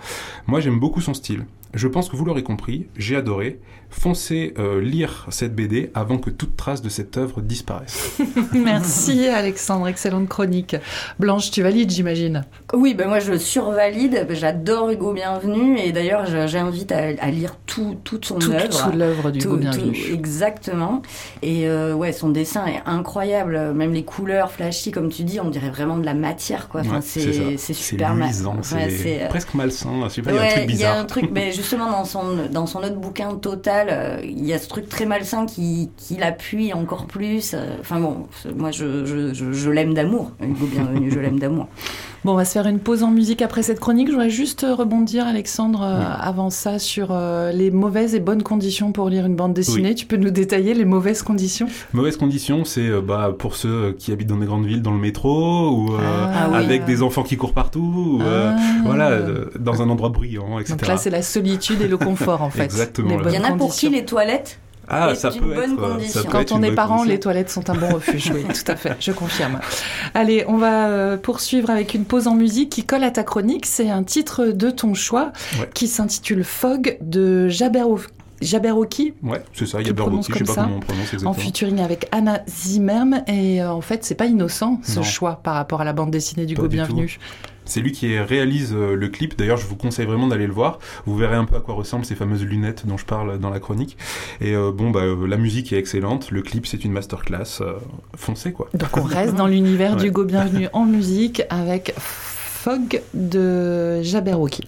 Moi 0.48 0.60
j'aime 0.60 0.79
beaucoup 0.79 1.00
son 1.00 1.13
style. 1.13 1.46
Je 1.75 1.88
pense 1.88 2.10
que 2.10 2.15
vous 2.15 2.25
l'aurez 2.25 2.44
compris, 2.44 2.88
j'ai 2.98 3.15
adoré. 3.15 3.60
Foncez 3.89 4.53
euh, 4.58 4.82
lire 4.82 5.27
cette 5.29 5.55
BD 5.55 5.91
avant 5.94 6.17
que 6.17 6.29
toute 6.29 6.58
trace 6.58 6.82
de 6.82 6.89
cette 6.89 7.17
œuvre 7.17 7.41
disparaisse. 7.41 8.17
Merci 8.53 9.27
Alexandre, 9.27 9.88
excellente 9.88 10.27
chronique. 10.27 10.75
Blanche, 11.20 11.51
tu 11.51 11.62
valides 11.62 11.91
j'imagine 11.91 12.44
Oui, 12.74 12.94
ben 12.94 13.08
moi 13.08 13.20
je 13.20 13.38
survalide, 13.38 14.27
j'adore 14.32 14.89
Hugo 14.89 15.13
Bienvenu 15.13 15.77
et 15.77 15.91
d'ailleurs 15.91 16.25
j'invite 16.48 16.91
à, 16.91 17.12
à, 17.20 17.32
lire 17.32 17.55
tout, 17.65 17.96
toute 18.03 18.25
son 18.25 18.41
œuvre. 18.41 18.67
Toute 18.67 18.96
l'œuvre 18.96 19.32
d'Hugo 19.32 19.55
Bienvenu. 19.58 19.94
Tout, 19.94 20.13
exactement. 20.13 21.01
Et 21.41 21.67
euh, 21.67 21.94
ouais, 21.94 22.12
son 22.12 22.29
dessin 22.29 22.65
est 22.65 22.82
incroyable, 22.86 23.74
même 23.74 23.94
les 23.94 24.03
couleurs 24.03 24.51
flashy 24.51 24.91
comme 24.91 25.10
tu 25.10 25.24
dis, 25.24 25.39
on 25.39 25.50
dirait 25.50 25.70
vraiment 25.70 25.98
de 25.98 26.05
la 26.05 26.15
matière 26.15 26.67
quoi. 26.67 26.82
Enfin, 26.82 26.98
ouais, 26.98 27.55
c'est 27.58 27.74
super 27.74 28.15
mal. 28.15 28.32
C'est 28.62 29.24
euh, 29.24 29.27
presque 29.29 29.53
malsain, 29.53 29.89
je 30.05 30.10
sais 30.10 30.22
pas, 30.22 30.34
ouais, 30.34 30.38
il 30.38 30.41
y 30.41 30.44
a 30.44 30.46
un 30.46 30.55
truc 30.55 30.67
bizarre. 30.67 30.94
Il 30.94 30.96
y 30.96 30.98
a 30.98 31.00
un 31.00 31.05
truc, 31.05 31.29
mais 31.32 31.51
justement 31.65 31.89
dans 31.91 32.05
son, 32.05 32.48
dans 32.51 32.67
son 32.67 32.79
autre 32.79 32.95
bouquin 32.95 33.36
Total, 33.36 33.88
euh, 33.89 34.19
il 34.24 34.45
y 34.45 34.53
a 34.53 34.60
ce 34.60 34.67
truc 34.67 34.88
très 34.88 35.05
malsain 35.05 35.45
qui, 35.48 35.89
qui 35.98 36.15
l'appuie 36.15 36.74
encore 36.74 37.07
plus. 37.07 37.53
euh, 37.55 37.77
Enfin 37.81 38.00
bon, 38.00 38.27
moi 38.55 38.69
je, 38.72 39.03
je, 39.05 39.34
je, 39.34 39.51
je 39.51 39.69
l'aime 39.72 39.93
d'amour. 39.95 40.31
Hugo 40.41 40.67
Bienvenu, 40.67 41.10
je 41.12 41.19
l'aime 41.19 41.39
d'amour. 41.39 41.67
Bon, 42.25 42.32
on 42.32 42.36
va 42.38 42.44
se 42.46 42.53
faire 42.53 42.65
une 42.65 42.79
pause 42.79 43.03
en 43.03 43.12
musique 43.12 43.44
après 43.44 43.62
cette 43.62 43.79
chronique. 43.79 44.08
Je 44.08 44.13
voudrais 44.13 44.32
juste 44.32 44.65
rebondir, 44.67 45.27
Alexandre, 45.27 45.84
euh, 45.84 46.00
Oui. 46.00 46.05
avant 46.22 46.50
ça, 46.50 46.79
sur 46.79 47.10
euh, 47.12 47.51
les 47.51 47.70
mauvaises 47.70 48.15
et 48.15 48.20
bonnes 48.20 48.41
conditions 48.41 48.91
pour 48.91 49.10
lire 49.10 49.27
une 49.27 49.36
bande 49.36 49.53
dessinée. 49.53 49.89
Oui. 49.89 49.96
Tu 49.96 50.08
peux 50.08 50.15
nous 50.15 50.32
détailler 50.32 50.74
les 50.74 50.86
mauvaises 50.86 51.22
conditions? 51.22 51.67
Mauvaise 51.94 52.17
condition, 52.17 52.65
c'est 52.65 52.88
euh, 52.89 53.00
bah, 53.00 53.32
pour 53.38 53.55
ceux 53.55 53.96
qui 54.00 54.12
habitent 54.12 54.29
dans 54.29 54.38
des 54.38 54.48
grandes 54.48 54.65
villes, 54.65 54.82
dans 54.82 54.94
le 54.94 54.98
métro, 54.98 55.70
ou 55.70 55.94
euh, 55.94 56.00
Ah 56.01 56.48
oui. 56.50 56.55
avec 56.58 56.86
des 56.86 57.03
enfants 57.03 57.22
qui 57.22 57.38
courent 57.38 57.53
partout, 57.53 58.17
ou, 58.20 58.22
euh, 58.24 58.53
Ah. 58.58 58.60
voilà, 58.84 59.10
euh, 59.12 59.46
dans 59.60 59.84
un 59.84 59.89
endroit 59.91 60.10
bruyant, 60.10 60.58
etc. 60.58 60.74
Donc 60.79 60.88
là, 60.88 60.98
c'est 60.98 61.12
la 61.12 61.22
solitude 61.22 61.79
et 61.84 61.88
le 61.88 61.98
confort, 61.98 62.41
en 62.41 62.50
fait. 62.50 62.63
Exactement, 62.63 63.20
Il 63.24 63.34
y 63.36 63.38
en 63.38 63.44
a 63.44 63.50
pour 63.50 63.67
conditions. 63.67 63.89
qui 63.91 63.96
les 63.96 64.03
toilettes? 64.03 64.58
Ah, 64.88 65.12
est 65.12 65.15
ça 65.15 65.30
une 65.32 65.39
peut 65.42 65.54
bonne 65.56 65.72
être. 65.74 65.84
euh, 65.84 65.92
condition. 65.94 66.13
ça 66.22 66.25
peut 66.25 66.32
Quand 66.32 66.39
être 66.39 66.51
on 66.54 66.58
une 66.58 66.63
est 66.63 66.68
bonne 66.68 66.75
parent, 66.75 66.96
condition. 66.98 67.12
les 67.13 67.20
toilettes 67.20 67.50
sont 67.50 67.70
un 67.70 67.75
bon 67.75 67.89
refuge, 67.94 68.32
oui, 68.34 68.44
tout 68.44 68.72
à 68.72 68.75
fait, 68.75 68.96
je 69.00 69.12
confirme. 69.12 69.60
Allez, 70.13 70.46
on 70.48 70.58
va 70.58 70.88
euh, 70.88 71.18
poursuivre 71.18 71.70
avec 71.70 71.94
une 71.94 72.06
pause 72.06 72.27
en 72.27 72.36
musique 72.36 72.70
qui 72.72 72.84
colle 72.84 73.04
à 73.04 73.12
ta 73.12 73.24
chronique. 73.24 73.65
C'est 73.65 73.89
un 73.89 74.04
titre 74.04 74.46
de 74.48 74.70
ton 74.70 74.94
choix 74.94 75.32
Ouais. 75.60 75.70
qui 75.74 75.88
s'intitule 75.88 76.44
Fog 76.44 76.98
de 77.01 77.48
Jabberwock- 77.50 78.10
Jabberwocky 78.42 79.13
Ouais, 79.24 79.42
c'est 79.54 79.65
ça, 79.65 79.80
il 79.80 79.82
y 79.82 79.84
Tu 79.86 79.89
a 79.89 79.94
le 79.94 79.96
prononces 79.96 80.27
Bergotti, 80.27 80.32
je 80.32 80.34
sais 80.34 80.39
comme 80.39 80.48
pas 80.48 80.54
ça 80.54 80.63
comment 80.63 80.75
on 80.77 80.80
prononce 80.82 81.25
en 81.25 81.34
featuring 81.34 81.80
avec 81.82 82.08
Anna 82.12 82.42
Zimmerm 82.50 83.22
et 83.27 83.62
euh, 83.63 83.72
en 83.72 83.80
fait 83.82 84.04
c'est 84.04 84.15
pas 84.15 84.25
innocent 84.25 84.80
ce 84.84 84.98
Non. 84.98 85.04
choix 85.04 85.39
par 85.42 85.56
rapport 85.56 85.80
à 85.82 85.86
la 85.86 85.94
bande 85.94 86.12
dessinée 86.12 86.46
d'Hugo 86.46 86.63
du 86.68 86.75
Bienvenu. 86.75 87.18
C'est 87.65 87.81
lui 87.81 87.91
qui 87.91 88.17
réalise 88.19 88.74
euh, 88.74 88.95
le 88.95 89.07
clip. 89.10 89.38
D'ailleurs, 89.38 89.57
je 89.57 89.65
vous 89.65 89.75
conseille 89.75 90.05
vraiment 90.05 90.27
d'aller 90.27 90.48
le 90.48 90.53
voir. 90.53 90.79
Vous 91.05 91.15
verrez 91.17 91.36
un 91.36 91.45
peu 91.45 91.55
à 91.55 91.60
quoi 91.60 91.74
ressemblent 91.75 92.05
ces 92.05 92.15
fameuses 92.15 92.43
lunettes 92.43 92.86
dont 92.86 92.98
je 92.98 93.05
parle 93.05 93.39
dans 93.39 93.50
la 93.50 93.60
chronique. 93.60 93.98
Et 94.41 94.55
euh, 94.55 94.72
bon, 94.72 94.91
bah, 94.91 95.01
euh, 95.01 95.27
la 95.27 95.38
musique 95.38 95.74
est 95.74 95.77
excellente. 95.77 96.31
Le 96.31 96.41
clip, 96.41 96.65
c'est 96.67 96.84
une 96.86 96.91
masterclass. 96.91 97.62
Euh, 97.62 97.74
foncez, 98.15 98.51
quoi. 98.53 98.69
Donc 98.74 98.95
on 98.98 99.03
reste 99.03 99.36
dans 99.36 99.48
l'univers 99.48 99.95
Ouais. 99.95 100.01
d'Hugo 100.03 100.24
Bienvenu 100.25 100.67
en 100.74 100.86
musique 100.86 101.41
avec 101.50 101.93
Fog 101.98 103.01
de 103.13 104.01
Jabberwocky. 104.01 104.63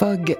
Fogg 0.00 0.38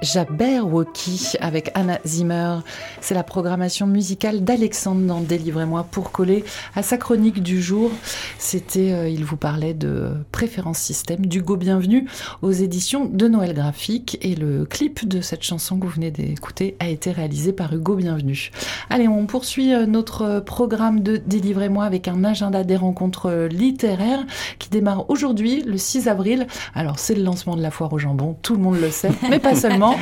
Jabberwocky 0.00 1.32
avec 1.38 1.70
Anna 1.74 1.98
Zimmer. 2.06 2.60
C'est 3.02 3.14
la 3.14 3.22
programmation 3.22 3.86
musicale 3.86 4.42
d'Alexandre 4.42 5.02
dans 5.02 5.20
Délivrez-moi 5.20 5.86
pour 5.90 6.12
coller 6.12 6.46
à 6.74 6.82
sa 6.82 6.96
chronique 6.96 7.42
du 7.42 7.60
jour. 7.60 7.90
C'était, 8.38 8.92
euh, 8.92 9.06
il 9.10 9.26
vous 9.26 9.36
parlait 9.36 9.74
de 9.74 10.12
préférence 10.32 10.78
système 10.78 11.26
d'Hugo 11.26 11.56
Bienvenu 11.56 12.08
aux 12.40 12.52
éditions 12.52 13.04
de 13.04 13.28
Noël 13.28 13.52
Graphique 13.52 14.16
et 14.22 14.34
le 14.34 14.64
clip 14.64 15.06
de 15.06 15.20
cette 15.20 15.42
chanson 15.42 15.78
que 15.78 15.84
vous 15.84 15.92
venez 15.92 16.10
d'écouter 16.10 16.74
a 16.80 16.88
été 16.88 17.10
réalisé 17.12 17.52
par 17.52 17.74
Hugo 17.74 17.96
Bienvenu. 17.96 18.50
Allez, 18.88 19.08
on 19.08 19.26
poursuit 19.26 19.74
euh, 19.74 19.84
notre 19.84 20.40
programme 20.40 21.02
de 21.02 21.18
Délivrez-moi 21.18 21.84
avec 21.84 22.08
un 22.08 22.24
agenda 22.24 22.64
des 22.64 22.76
rencontres 22.76 23.48
littéraires 23.50 24.24
qui 24.58 24.70
démarre 24.70 25.10
aujourd'hui 25.10 25.60
le 25.60 25.76
6 25.76 26.08
avril. 26.08 26.46
Alors 26.74 26.98
c'est 26.98 27.14
le 27.14 27.22
lancement 27.22 27.54
de 27.54 27.60
la 27.60 27.70
foire 27.70 27.92
au 27.92 27.98
jambon 27.98 28.37
tout 28.42 28.54
le 28.54 28.60
monde 28.62 28.80
le 28.80 28.90
sait, 28.90 29.10
mais 29.30 29.38
pas 29.38 29.54
seulement. 29.54 29.96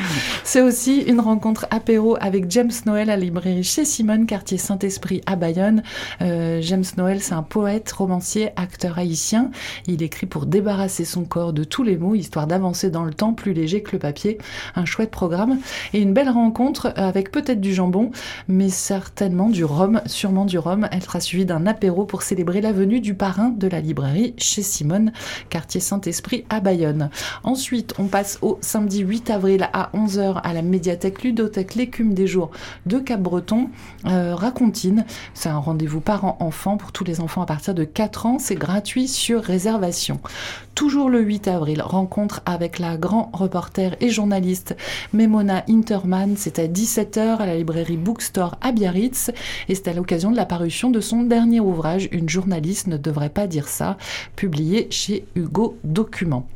C'est 0.44 0.62
aussi 0.62 1.00
une 1.02 1.20
rencontre 1.20 1.66
apéro 1.70 2.16
avec 2.20 2.50
James 2.50 2.70
Noël 2.86 3.10
à 3.10 3.16
la 3.16 3.22
librairie 3.22 3.64
chez 3.64 3.84
Simone, 3.84 4.26
quartier 4.26 4.58
Saint-Esprit 4.58 5.20
à 5.26 5.36
Bayonne. 5.36 5.82
Euh, 6.22 6.60
James 6.62 6.84
Noël, 6.96 7.20
c'est 7.20 7.34
un 7.34 7.42
poète, 7.42 7.90
romancier, 7.92 8.50
acteur 8.56 8.98
haïtien. 8.98 9.50
Il 9.86 10.02
écrit 10.02 10.26
pour 10.26 10.46
débarrasser 10.46 11.04
son 11.04 11.24
corps 11.24 11.52
de 11.52 11.64
tous 11.64 11.82
les 11.82 11.96
mots, 11.96 12.14
histoire 12.14 12.46
d'avancer 12.46 12.90
dans 12.90 13.04
le 13.04 13.14
temps 13.14 13.32
plus 13.32 13.52
léger 13.52 13.82
que 13.82 13.92
le 13.92 13.98
papier. 13.98 14.38
Un 14.74 14.84
chouette 14.84 15.10
programme 15.10 15.58
et 15.92 16.00
une 16.00 16.12
belle 16.12 16.30
rencontre 16.30 16.92
avec 16.96 17.30
peut-être 17.30 17.60
du 17.60 17.74
jambon, 17.74 18.10
mais 18.48 18.68
certainement 18.68 19.48
du 19.48 19.64
rhum, 19.64 20.00
sûrement 20.06 20.44
du 20.44 20.58
rhum. 20.58 20.88
Elle 20.92 21.02
sera 21.02 21.20
suivie 21.20 21.46
d'un 21.46 21.66
apéro 21.66 22.04
pour 22.04 22.22
célébrer 22.22 22.60
la 22.60 22.72
venue 22.72 23.00
du 23.00 23.14
parrain 23.14 23.48
de 23.48 23.68
la 23.68 23.80
librairie 23.80 24.34
chez 24.38 24.62
Simone, 24.62 25.12
quartier 25.48 25.80
Saint-Esprit 25.80 26.44
à 26.50 26.60
Bayonne. 26.60 27.10
Ensuite, 27.44 27.94
on 27.98 28.04
passe 28.06 28.25
au 28.42 28.58
samedi 28.60 29.00
8 29.00 29.30
avril 29.30 29.68
à 29.72 29.90
11h 29.94 30.40
à 30.42 30.52
la 30.52 30.62
médiathèque 30.62 31.22
Ludothèque 31.22 31.74
L'écume 31.74 32.14
des 32.14 32.26
jours 32.26 32.50
de 32.86 32.98
Cap-Breton. 32.98 33.68
Euh, 34.06 34.34
Racontine, 34.34 35.04
c'est 35.34 35.48
un 35.48 35.58
rendez-vous 35.58 36.00
parents-enfants 36.00 36.76
pour 36.76 36.92
tous 36.92 37.04
les 37.04 37.20
enfants 37.20 37.42
à 37.42 37.46
partir 37.46 37.74
de 37.74 37.84
4 37.84 38.26
ans. 38.26 38.38
C'est 38.38 38.54
gratuit 38.54 39.08
sur 39.08 39.42
réservation. 39.42 40.20
Toujours 40.74 41.08
le 41.08 41.20
8 41.20 41.48
avril, 41.48 41.80
rencontre 41.80 42.42
avec 42.44 42.78
la 42.78 42.98
grand 42.98 43.30
reporter 43.32 43.96
et 44.00 44.10
journaliste 44.10 44.76
Memona 45.14 45.64
Interman. 45.70 46.34
C'est 46.36 46.58
à 46.58 46.66
17h 46.66 47.38
à 47.38 47.46
la 47.46 47.56
librairie 47.56 47.96
Bookstore 47.96 48.58
à 48.60 48.72
Biarritz 48.72 49.30
et 49.68 49.74
c'est 49.74 49.88
à 49.88 49.94
l'occasion 49.94 50.30
de 50.30 50.36
la 50.36 50.44
parution 50.44 50.90
de 50.90 51.00
son 51.00 51.22
dernier 51.22 51.60
ouvrage, 51.60 52.08
Une 52.12 52.28
journaliste 52.28 52.88
ne 52.88 52.98
devrait 52.98 53.30
pas 53.30 53.46
dire 53.46 53.68
ça, 53.68 53.96
publié 54.36 54.88
chez 54.90 55.24
Hugo 55.34 55.78
Document. 55.84 56.46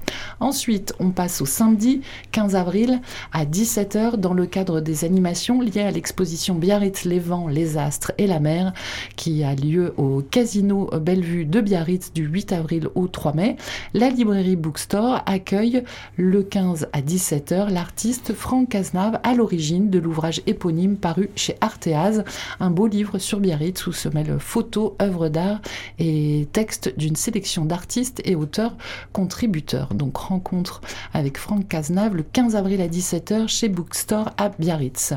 Ensuite, 0.41 0.95
on 1.01 1.11
passe 1.11 1.41
au 1.41 1.47
samedi 1.51 2.01
15 2.33 2.55
avril 2.55 3.01
à 3.33 3.45
17h 3.45 4.17
dans 4.17 4.33
le 4.33 4.47
cadre 4.47 4.81
des 4.81 5.05
animations 5.05 5.61
liées 5.61 5.83
à 5.83 5.91
l'exposition 5.91 6.55
Biarritz, 6.55 7.05
les 7.05 7.19
vents, 7.19 7.49
les 7.49 7.77
astres 7.77 8.13
et 8.19 8.27
la 8.27 8.41
mer 8.41 8.73
qui 9.17 9.43
a 9.43 9.55
lieu 9.55 9.93
au 9.97 10.23
Casino 10.23 10.89
Bellevue 11.01 11.45
de 11.45 11.61
Biarritz 11.61 12.13
du 12.13 12.23
8 12.23 12.53
avril 12.53 12.89
au 12.95 13.09
3 13.09 13.35
mai. 13.35 13.57
La 13.95 14.09
librairie 14.09 14.57
Bookstore 14.57 15.23
accueille 15.27 15.83
le 16.17 16.43
15 16.43 16.89
à 16.93 17.01
17h 17.01 17.71
l'artiste 17.71 18.33
Franck 18.33 18.71
Cazenave 18.71 19.19
à 19.25 19.35
l'origine 19.35 19.91
de 19.91 19.99
l'ouvrage 19.99 20.43
éponyme 20.47 20.97
paru 20.97 21.31
chez 21.35 21.57
Arteaz, 21.61 22.25
un 22.61 22.71
beau 22.71 22.87
livre 22.87 23.19
sur 23.19 23.41
Biarritz 23.41 23.87
où 23.87 23.93
se 23.93 24.09
mêlent 24.09 24.39
photos, 24.39 24.93
œuvres 25.03 25.29
d'art 25.29 25.61
et 25.99 26.49
textes 26.53 26.97
d'une 26.97 27.17
sélection 27.17 27.65
d'artistes 27.65 28.23
et 28.25 28.37
auteurs 28.37 28.77
contributeurs. 29.13 29.95
Donc 29.95 30.17
rencontre 30.17 30.81
avec 31.13 31.39
Franck 31.41 31.69
Cazenave 31.69 32.15
le 32.15 32.23
15 32.23 32.55
avril 32.55 32.83
à 32.83 32.87
17h 32.87 33.49
chez 33.49 33.71
Bookstore 33.71 34.31
à 34.37 34.51
Biarritz. 34.51 35.15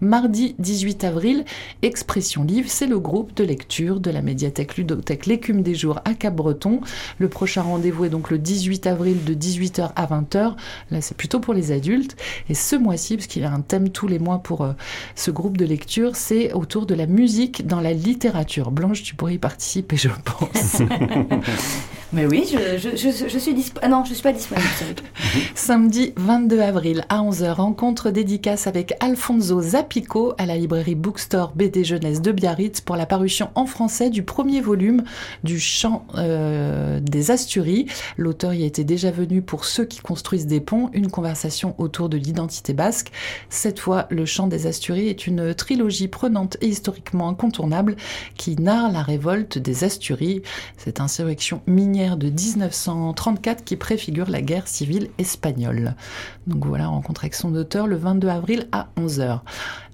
Mardi 0.00 0.54
18 0.58 1.04
avril, 1.04 1.44
Expression 1.82 2.44
Livre, 2.44 2.68
c'est 2.68 2.86
le 2.86 2.98
groupe 2.98 3.34
de 3.34 3.44
lecture 3.44 4.00
de 4.00 4.10
la 4.10 4.22
médiathèque 4.22 4.76
ludothèque 4.76 5.26
L'écume 5.26 5.62
des 5.62 5.74
jours 5.74 6.00
à 6.04 6.14
Cap-Breton. 6.14 6.80
Le 7.18 7.28
prochain 7.28 7.62
rendez-vous 7.62 8.06
est 8.06 8.10
donc 8.10 8.30
le 8.30 8.38
18 8.38 8.86
avril 8.86 9.24
de 9.24 9.34
18h 9.34 9.92
à 9.94 10.06
20h. 10.06 10.54
Là, 10.90 11.00
c'est 11.00 11.16
plutôt 11.16 11.40
pour 11.40 11.54
les 11.54 11.72
adultes. 11.72 12.16
Et 12.48 12.54
ce 12.54 12.76
mois-ci, 12.76 13.16
parce 13.16 13.26
qu'il 13.26 13.42
y 13.42 13.44
a 13.44 13.52
un 13.52 13.60
thème 13.60 13.90
tous 13.90 14.08
les 14.08 14.18
mois 14.18 14.38
pour 14.38 14.62
euh, 14.62 14.72
ce 15.14 15.30
groupe 15.30 15.56
de 15.56 15.64
lecture, 15.64 16.16
c'est 16.16 16.52
autour 16.52 16.86
de 16.86 16.94
la 16.94 17.06
musique 17.06 17.66
dans 17.66 17.80
la 17.80 17.92
littérature. 17.92 18.70
Blanche, 18.70 19.02
tu 19.02 19.14
pourrais 19.14 19.34
y 19.34 19.38
participer, 19.38 19.96
je 19.96 20.08
pense. 20.24 20.82
Mais 22.14 22.26
oui, 22.26 22.46
je, 22.48 22.96
je, 22.96 23.38
suis 23.38 23.54
disponible. 23.54 23.80
Ah 23.82 23.88
non, 23.88 24.04
je 24.04 24.14
suis 24.14 24.22
pas 24.22 24.32
disponible. 24.32 24.68
Samedi 25.56 26.12
22 26.16 26.60
avril 26.60 27.04
à 27.08 27.18
11h, 27.18 27.54
rencontre 27.54 28.10
dédicace 28.10 28.68
avec 28.68 28.94
Alfonso 29.00 29.60
Zapico 29.84 30.32
à 30.38 30.46
la 30.46 30.56
librairie 30.56 30.94
Bookstore 30.94 31.52
BD 31.54 31.84
Jeunesse 31.84 32.22
de 32.22 32.32
Biarritz 32.32 32.80
pour 32.80 32.96
la 32.96 33.04
parution 33.04 33.50
en 33.54 33.66
français 33.66 34.08
du 34.08 34.22
premier 34.22 34.62
volume 34.62 35.04
du 35.42 35.60
Chant 35.60 36.06
euh, 36.14 37.00
des 37.00 37.30
Asturies. 37.30 37.84
L'auteur 38.16 38.54
y 38.54 38.64
était 38.64 38.82
déjà 38.82 39.10
venu 39.10 39.42
pour 39.42 39.66
ceux 39.66 39.84
qui 39.84 40.00
construisent 40.00 40.46
des 40.46 40.62
ponts, 40.62 40.88
une 40.94 41.10
conversation 41.10 41.74
autour 41.76 42.08
de 42.08 42.16
l'identité 42.16 42.72
basque. 42.72 43.12
Cette 43.50 43.78
fois, 43.78 44.06
le 44.08 44.24
Chant 44.24 44.46
des 44.46 44.66
Asturies 44.66 45.08
est 45.08 45.26
une 45.26 45.54
trilogie 45.54 46.08
prenante 46.08 46.56
et 46.62 46.68
historiquement 46.68 47.28
incontournable 47.28 47.96
qui 48.38 48.56
narre 48.56 48.90
la 48.90 49.02
révolte 49.02 49.58
des 49.58 49.84
Asturies, 49.84 50.40
cette 50.78 51.00
insurrection 51.00 51.60
minière 51.66 52.16
de 52.16 52.30
1934 52.30 53.64
qui 53.64 53.76
préfigure 53.76 54.30
la 54.30 54.40
guerre 54.40 54.66
civile 54.66 55.10
espagnole. 55.18 55.94
Donc 56.46 56.66
voilà, 56.66 56.88
rencontre 56.88 57.24
avec 57.24 57.34
son 57.34 57.54
auteur 57.54 57.86
le 57.86 57.96
22 57.96 58.28
avril 58.28 58.68
à 58.72 58.88
11h. 58.98 59.40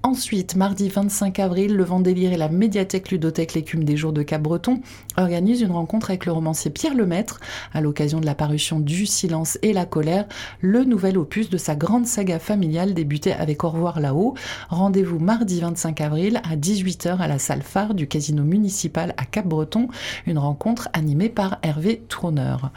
Ensuite, 0.02 0.56
mardi 0.56 0.88
25 0.88 1.38
avril, 1.40 1.76
le 1.76 1.84
Vendélire 1.84 2.32
et 2.32 2.38
la 2.38 2.48
médiathèque 2.48 3.10
ludothèque 3.10 3.52
L'écume 3.52 3.84
des 3.84 3.98
jours 3.98 4.14
de 4.14 4.22
Cap-Breton 4.22 4.80
organisent 5.18 5.60
une 5.60 5.72
rencontre 5.72 6.08
avec 6.08 6.24
le 6.24 6.32
romancier 6.32 6.70
Pierre 6.70 6.94
Lemaître 6.94 7.38
à 7.74 7.82
l'occasion 7.82 8.18
de 8.18 8.24
la 8.24 8.34
parution 8.34 8.80
du 8.80 9.04
Silence 9.04 9.58
et 9.60 9.74
la 9.74 9.84
colère, 9.84 10.24
le 10.62 10.84
nouvel 10.84 11.18
opus 11.18 11.50
de 11.50 11.58
sa 11.58 11.76
grande 11.76 12.06
saga 12.06 12.38
familiale 12.38 12.94
débutée 12.94 13.34
avec 13.34 13.62
Au 13.62 13.68
revoir 13.68 14.00
là-haut. 14.00 14.34
Rendez-vous 14.70 15.18
mardi 15.18 15.60
25 15.60 16.00
avril 16.00 16.40
à 16.50 16.56
18h 16.56 17.18
à 17.18 17.28
la 17.28 17.38
salle 17.38 17.62
phare 17.62 17.92
du 17.92 18.08
casino 18.08 18.42
municipal 18.42 19.12
à 19.18 19.26
Cap-Breton, 19.26 19.88
une 20.26 20.38
rencontre 20.38 20.88
animée 20.94 21.28
par 21.28 21.58
Hervé 21.62 22.02
Tourneur. 22.08 22.70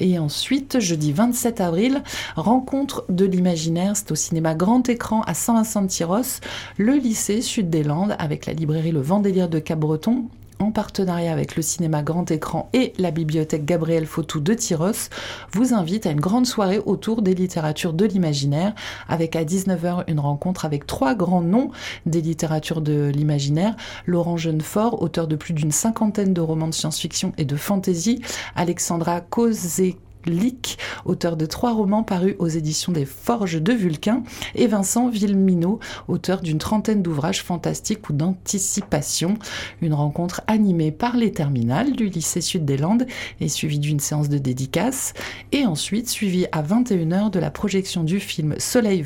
Et 0.00 0.18
ensuite, 0.18 0.80
jeudi 0.80 1.12
27 1.12 1.60
avril, 1.60 2.02
rencontre 2.34 3.04
de 3.10 3.26
l'imaginaire, 3.26 3.94
c'est 3.94 4.10
au 4.10 4.14
cinéma 4.14 4.54
grand 4.54 4.88
écran 4.88 5.20
à 5.26 5.34
Saint-Vincent-de-Tyros 5.34 6.40
le 6.76 6.94
lycée 6.94 7.40
Sud 7.40 7.70
des 7.70 7.82
Landes 7.82 8.16
avec 8.18 8.46
la 8.46 8.52
librairie 8.52 8.92
Le 8.92 9.00
Vendélire 9.00 9.48
de 9.48 9.58
Cap-Breton 9.58 10.24
en 10.62 10.70
partenariat 10.70 11.32
avec 11.32 11.56
le 11.56 11.62
cinéma 11.62 12.02
grand 12.02 12.30
écran 12.30 12.68
et 12.72 12.92
la 12.98 13.10
bibliothèque 13.10 13.64
Gabriel 13.64 14.06
Fautou 14.06 14.40
de 14.40 14.54
Tyros, 14.54 15.10
vous 15.52 15.74
invite 15.74 16.06
à 16.06 16.10
une 16.10 16.20
grande 16.20 16.46
soirée 16.46 16.80
autour 16.86 17.22
des 17.22 17.34
littératures 17.34 17.92
de 17.92 18.04
l'imaginaire, 18.04 18.74
avec 19.08 19.36
à 19.36 19.44
19h 19.44 20.04
une 20.06 20.20
rencontre 20.20 20.64
avec 20.64 20.86
trois 20.86 21.14
grands 21.14 21.42
noms 21.42 21.70
des 22.06 22.20
littératures 22.20 22.80
de 22.80 23.10
l'imaginaire. 23.14 23.74
Laurent 24.06 24.36
Jeunefort, 24.36 25.02
auteur 25.02 25.26
de 25.26 25.36
plus 25.36 25.52
d'une 25.52 25.72
cinquantaine 25.72 26.32
de 26.32 26.40
romans 26.40 26.68
de 26.68 26.74
science-fiction 26.74 27.32
et 27.38 27.44
de 27.44 27.56
fantasy, 27.56 28.22
Alexandra 28.54 29.20
Kozek 29.20 29.98
Lick, 30.26 30.78
auteur 31.04 31.36
de 31.36 31.46
trois 31.46 31.72
romans 31.72 32.02
parus 32.02 32.34
aux 32.38 32.48
éditions 32.48 32.92
des 32.92 33.04
Forges 33.04 33.60
de 33.60 33.72
Vulcain, 33.72 34.22
et 34.54 34.66
Vincent 34.66 35.08
Villeminot, 35.08 35.80
auteur 36.08 36.40
d'une 36.40 36.58
trentaine 36.58 37.02
d'ouvrages 37.02 37.42
fantastiques 37.42 38.08
ou 38.08 38.12
d'anticipation. 38.12 39.38
Une 39.80 39.94
rencontre 39.94 40.42
animée 40.46 40.92
par 40.92 41.16
les 41.16 41.32
terminales 41.32 41.92
du 41.92 42.08
lycée 42.08 42.40
Sud 42.40 42.64
des 42.64 42.76
Landes 42.76 43.06
et 43.40 43.48
suivie 43.48 43.78
d'une 43.78 44.00
séance 44.00 44.28
de 44.28 44.38
dédicace, 44.38 45.14
et 45.52 45.66
ensuite 45.66 46.08
suivie 46.08 46.46
à 46.52 46.62
21h 46.62 47.30
de 47.30 47.38
la 47.38 47.50
projection 47.50 48.04
du 48.04 48.20
film 48.20 48.54
Soleil, 48.58 49.02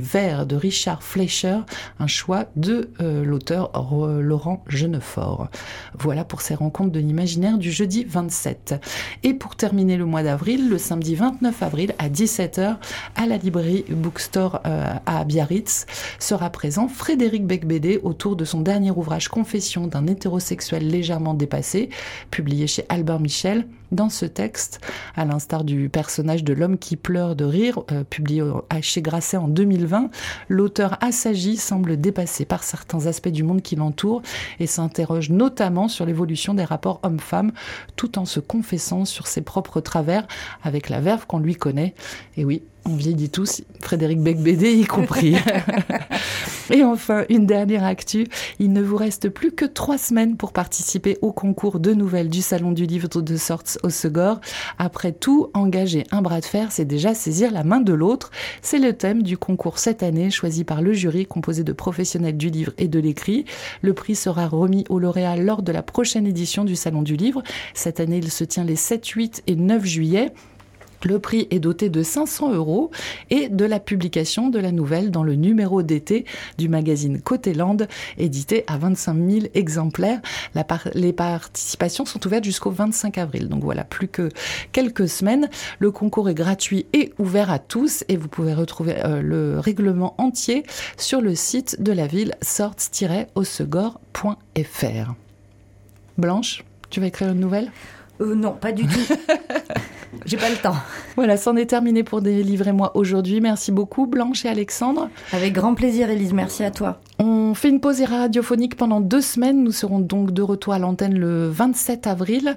vert 0.00 0.46
de 0.46 0.56
Richard 0.56 1.02
Fleischer, 1.02 1.60
un 1.98 2.06
choix 2.06 2.46
de 2.56 2.90
euh, 3.00 3.24
l'auteur 3.24 3.70
Laurent 4.20 4.64
Genefort. 4.68 5.48
Voilà 5.98 6.24
pour 6.24 6.40
ces 6.40 6.54
rencontres 6.54 6.92
de 6.92 7.00
l'imaginaire 7.00 7.58
du 7.58 7.70
jeudi 7.70 8.04
27. 8.04 8.74
Et 9.22 9.34
pour 9.34 9.56
terminer 9.56 9.96
le 9.98 10.06
mois 10.06 10.22
d'avril, 10.22 10.70
le 10.70 10.78
samedi 10.78 11.14
29 11.16 11.62
avril 11.62 11.94
à 11.98 12.08
17h 12.08 12.76
à 13.16 13.26
la 13.26 13.36
librairie 13.36 13.84
Bookstore 13.90 14.60
euh, 14.66 14.94
à 15.04 15.24
Biarritz 15.24 15.86
sera 16.18 16.50
présent 16.50 16.88
Frédéric 16.88 17.46
Becbédé 17.46 18.00
autour 18.02 18.36
de 18.36 18.44
son 18.44 18.60
dernier 18.60 18.92
ouvrage 18.92 19.28
Confession 19.28 19.86
d'un 19.86 20.06
hétérosexuel 20.06 20.88
légèrement 20.88 21.34
dépassé, 21.34 21.90
publié 22.30 22.66
chez 22.66 22.84
Albert 22.88 23.20
Michel. 23.20 23.66
Dans 23.90 24.08
ce 24.08 24.26
texte, 24.26 24.80
à 25.16 25.24
l'instar 25.24 25.64
du 25.64 25.88
personnage 25.88 26.44
de 26.44 26.52
l'homme 26.52 26.78
qui 26.78 26.96
pleure 26.96 27.36
de 27.36 27.44
rire, 27.44 27.80
euh, 27.90 28.04
publié 28.04 28.42
chez 28.82 29.02
Grasset 29.02 29.36
en 29.36 29.48
2020, 29.48 30.10
l'auteur 30.48 30.98
assagi 31.02 31.56
semble 31.56 31.98
dépassé 31.98 32.44
par 32.44 32.64
certains 32.64 33.06
aspects 33.06 33.28
du 33.28 33.42
monde 33.42 33.62
qui 33.62 33.76
l'entoure 33.76 34.22
et 34.60 34.66
s'interroge 34.66 35.30
notamment 35.30 35.88
sur 35.88 36.04
l'évolution 36.04 36.54
des 36.54 36.64
rapports 36.64 37.00
hommes-femmes 37.02 37.52
tout 37.96 38.18
en 38.18 38.24
se 38.24 38.40
confessant 38.40 39.04
sur 39.04 39.26
ses 39.26 39.40
propres 39.40 39.80
travers 39.80 40.26
avec 40.62 40.88
la 40.88 41.00
verve 41.00 41.26
qu'on 41.26 41.38
lui 41.38 41.54
connaît. 41.54 41.94
Et 42.36 42.44
oui, 42.44 42.62
On 42.90 42.96
vieillit 42.96 43.28
tous, 43.28 43.60
Frédéric 43.82 44.22
Becbédé 44.22 44.72
y 44.72 44.86
compris. 44.86 45.36
Et 46.70 46.82
enfin, 46.84 47.24
une 47.28 47.44
dernière 47.44 47.84
actu. 47.84 48.26
Il 48.60 48.72
ne 48.72 48.80
vous 48.80 48.96
reste 48.96 49.28
plus 49.28 49.52
que 49.52 49.66
trois 49.66 49.98
semaines 49.98 50.38
pour 50.38 50.52
participer 50.52 51.18
au 51.20 51.30
concours 51.30 51.80
de 51.80 51.92
nouvelles 51.92 52.30
du 52.30 52.40
Salon 52.40 52.72
du 52.72 52.86
Livre 52.86 53.08
de 53.08 53.36
Sorts 53.36 53.76
au 53.82 53.90
Segor. 53.90 54.40
Après 54.78 55.12
tout, 55.12 55.50
engager 55.52 56.04
un 56.12 56.22
bras 56.22 56.40
de 56.40 56.46
fer, 56.46 56.72
c'est 56.72 56.86
déjà 56.86 57.12
saisir 57.12 57.50
la 57.52 57.62
main 57.62 57.80
de 57.80 57.92
l'autre. 57.92 58.30
C'est 58.62 58.78
le 58.78 58.94
thème 58.94 59.22
du 59.22 59.36
concours 59.36 59.78
cette 59.78 60.02
année, 60.02 60.30
choisi 60.30 60.64
par 60.64 60.80
le 60.80 60.94
jury 60.94 61.26
composé 61.26 61.64
de 61.64 61.72
professionnels 61.72 62.38
du 62.38 62.48
livre 62.48 62.72
et 62.78 62.88
de 62.88 62.98
l'écrit. 62.98 63.44
Le 63.82 63.92
prix 63.92 64.14
sera 64.14 64.46
remis 64.46 64.84
au 64.88 64.98
lauréat 64.98 65.36
lors 65.36 65.60
de 65.60 65.72
la 65.72 65.82
prochaine 65.82 66.26
édition 66.26 66.64
du 66.64 66.74
Salon 66.74 67.02
du 67.02 67.16
Livre. 67.16 67.42
Cette 67.74 68.00
année, 68.00 68.16
il 68.18 68.30
se 68.30 68.44
tient 68.44 68.64
les 68.64 68.76
7, 68.76 69.06
8 69.06 69.42
et 69.46 69.56
9 69.56 69.84
juillet. 69.84 70.32
Le 71.04 71.18
prix 71.18 71.46
est 71.50 71.60
doté 71.60 71.90
de 71.90 72.02
500 72.02 72.54
euros 72.54 72.90
et 73.30 73.48
de 73.48 73.64
la 73.64 73.80
publication 73.80 74.48
de 74.48 74.58
la 74.58 74.72
nouvelle 74.72 75.10
dans 75.10 75.22
le 75.22 75.34
numéro 75.34 75.82
d'été 75.82 76.24
du 76.58 76.68
magazine 76.68 77.20
Côté 77.20 77.54
Land, 77.54 77.78
édité 78.16 78.64
à 78.66 78.78
25 78.78 79.14
000 79.14 79.46
exemplaires. 79.54 80.20
les 80.94 81.12
participations 81.12 82.04
sont 82.04 82.24
ouvertes 82.26 82.44
jusqu'au 82.44 82.70
25 82.70 83.18
avril, 83.18 83.48
donc 83.48 83.62
voilà, 83.62 83.84
plus 83.84 84.08
que 84.08 84.30
quelques 84.72 85.08
semaines. 85.08 85.48
Le 85.78 85.90
concours 85.90 86.28
est 86.28 86.34
gratuit 86.34 86.86
et 86.92 87.12
ouvert 87.18 87.50
à 87.50 87.58
tous 87.58 88.04
et 88.08 88.16
vous 88.16 88.28
pouvez 88.28 88.54
retrouver 88.54 88.96
euh, 89.04 89.22
le 89.22 89.60
règlement 89.60 90.14
entier 90.18 90.64
sur 90.96 91.20
le 91.20 91.34
site 91.34 91.82
de 91.82 91.92
la 91.92 92.06
ville 92.06 92.34
sorts-osegor.fr. 92.42 95.14
Blanche, 96.16 96.64
tu 96.90 97.00
vas 97.00 97.06
écrire 97.06 97.30
une 97.30 97.40
nouvelle? 97.40 97.70
Euh, 98.20 98.34
Non, 98.34 98.52
pas 98.52 98.72
du 98.72 98.86
tout. 98.86 98.98
J'ai 100.24 100.36
pas 100.36 100.50
le 100.50 100.56
temps. 100.56 100.76
Voilà, 101.16 101.36
c'en 101.36 101.56
est 101.56 101.66
terminé 101.66 102.02
pour 102.02 102.22
délivrer 102.22 102.72
moi 102.72 102.96
aujourd'hui. 102.96 103.40
Merci 103.40 103.72
beaucoup 103.72 104.06
Blanche 104.06 104.44
et 104.44 104.48
Alexandre. 104.48 105.08
Avec 105.32 105.52
grand 105.52 105.74
plaisir 105.74 106.10
Elise, 106.10 106.32
merci 106.32 106.64
à 106.64 106.70
toi. 106.70 107.00
On 107.18 107.54
fait 107.54 107.68
une 107.68 107.80
pause 107.80 108.02
radiophonique 108.02 108.76
pendant 108.76 109.00
deux 109.00 109.20
semaines. 109.20 109.62
Nous 109.62 109.72
serons 109.72 109.98
donc 109.98 110.32
de 110.32 110.42
retour 110.42 110.72
à 110.72 110.78
l'antenne 110.78 111.18
le 111.18 111.48
27 111.48 112.06
avril. 112.06 112.56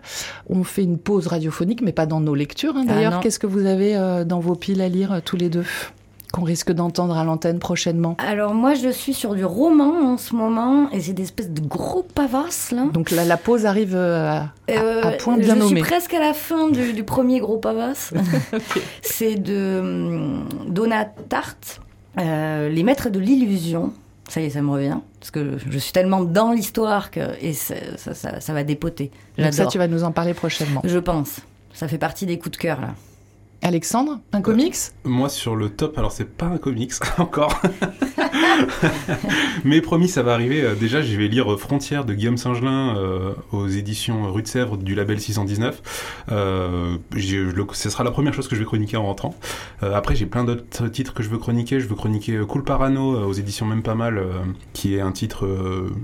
On 0.49 0.63
fait 0.63 0.83
une 0.83 0.97
pause 0.97 1.27
radiophonique, 1.27 1.81
mais 1.81 1.91
pas 1.91 2.05
dans 2.05 2.21
nos 2.21 2.35
lectures. 2.35 2.77
Hein. 2.77 2.85
D'ailleurs, 2.85 3.15
ah 3.17 3.19
qu'est-ce 3.21 3.39
que 3.39 3.47
vous 3.47 3.65
avez 3.65 3.95
euh, 3.95 4.23
dans 4.23 4.39
vos 4.39 4.55
piles 4.55 4.81
à 4.81 4.89
lire 4.89 5.13
euh, 5.13 5.19
tous 5.23 5.37
les 5.37 5.49
deux? 5.49 5.65
Qu'on 6.31 6.43
risque 6.43 6.71
d'entendre 6.71 7.17
à 7.17 7.23
l'antenne 7.23 7.59
prochainement 7.59 8.15
Alors 8.17 8.53
moi 8.53 8.73
je 8.73 8.89
suis 8.89 9.13
sur 9.13 9.35
du 9.35 9.45
roman 9.45 10.13
en 10.13 10.17
ce 10.17 10.35
moment 10.35 10.89
et 10.91 10.99
c'est 10.99 11.13
des 11.13 11.23
espèces 11.23 11.51
de 11.51 11.61
gros 11.61 12.03
pavasses 12.03 12.71
là. 12.71 12.85
Donc 12.93 13.11
la 13.11 13.37
pause 13.37 13.65
arrive 13.65 13.95
euh, 13.95 14.39
à, 14.39 14.51
euh, 14.69 15.17
point 15.17 15.37
bien 15.37 15.55
nommé. 15.55 15.69
Je 15.69 15.75
suis 15.75 15.83
presque 15.83 16.13
à 16.13 16.19
la 16.19 16.33
fin 16.33 16.69
du, 16.69 17.03
premier 17.03 17.39
gros 17.39 17.57
pavasse. 17.57 18.13
C'est 19.01 19.35
de 19.35 19.79
hum, 19.79 20.47
Donna 20.67 21.05
Tartt, 21.05 21.81
euh, 22.19 22.69
Les 22.69 22.83
Maîtres 22.83 23.09
de 23.09 23.19
l'illusion. 23.19 23.93
Ça 24.29 24.39
y 24.39 24.45
est, 24.45 24.49
ça 24.51 24.61
me 24.61 24.71
revient. 24.71 24.99
Parce 25.19 25.31
que 25.31 25.57
je 25.69 25.77
suis 25.77 25.91
tellement 25.91 26.21
dans 26.21 26.51
l'histoire 26.51 27.11
que 27.11 27.19
et 27.41 27.53
ça, 27.53 27.75
ça, 27.97 28.53
va 28.53 28.63
dépoter. 28.63 29.11
Donc 29.37 29.53
ça, 29.53 29.65
tu 29.65 29.77
vas 29.77 29.87
nous 29.87 30.03
en 30.03 30.11
parler 30.11 30.33
prochainement. 30.33 30.81
Je 30.85 30.99
pense. 30.99 31.41
Ça 31.73 31.87
fait 31.87 31.97
partie 31.97 32.25
des 32.25 32.37
coups 32.37 32.57
de 32.57 32.61
cœur 32.61 32.79
là. 32.79 32.89
Alexandre, 33.63 34.19
un 34.33 34.41
comics? 34.41 34.75
Moi 35.03 35.29
sur 35.29 35.55
le 35.55 35.69
top, 35.69 35.97
alors 35.97 36.11
c'est 36.11 36.25
pas 36.25 36.47
un 36.47 36.57
comics 36.57 36.93
encore. 37.19 37.61
Mais 39.63 39.81
promis, 39.81 40.07
ça 40.07 40.23
va 40.23 40.33
arriver. 40.33 40.61
Euh, 40.61 40.73
déjà, 40.73 41.01
je 41.01 41.15
vais 41.15 41.27
lire 41.27 41.59
Frontières 41.59 42.03
de 42.05 42.13
Guillaume 42.13 42.37
Singelin 42.37 42.95
euh, 42.97 43.33
aux 43.51 43.67
éditions 43.67 44.31
Rue 44.31 44.41
de 44.41 44.47
Sèvres 44.47 44.77
du 44.77 44.95
label 44.95 45.19
619. 45.19 45.81
Euh, 46.31 46.97
ce 47.73 47.89
sera 47.89 48.03
la 48.03 48.11
première 48.11 48.33
chose 48.33 48.47
que 48.47 48.55
je 48.55 48.61
vais 48.61 48.65
chroniquer 48.65 48.97
en 48.97 49.03
rentrant. 49.03 49.35
Euh, 49.83 49.93
après, 49.93 50.15
j'ai 50.15 50.25
plein 50.25 50.43
d'autres 50.43 50.87
titres 50.87 51.13
que 51.13 51.21
je 51.21 51.29
veux 51.29 51.37
chroniquer. 51.37 51.79
Je 51.79 51.87
veux 51.87 51.95
chroniquer 51.95 52.39
Cool 52.47 52.63
Parano 52.63 53.27
aux 53.27 53.33
éditions 53.33 53.67
Même 53.67 53.83
Pas 53.83 53.95
Mal, 53.95 54.23
qui 54.73 54.95
est 54.95 55.01
un 55.01 55.11
titre, 55.11 55.47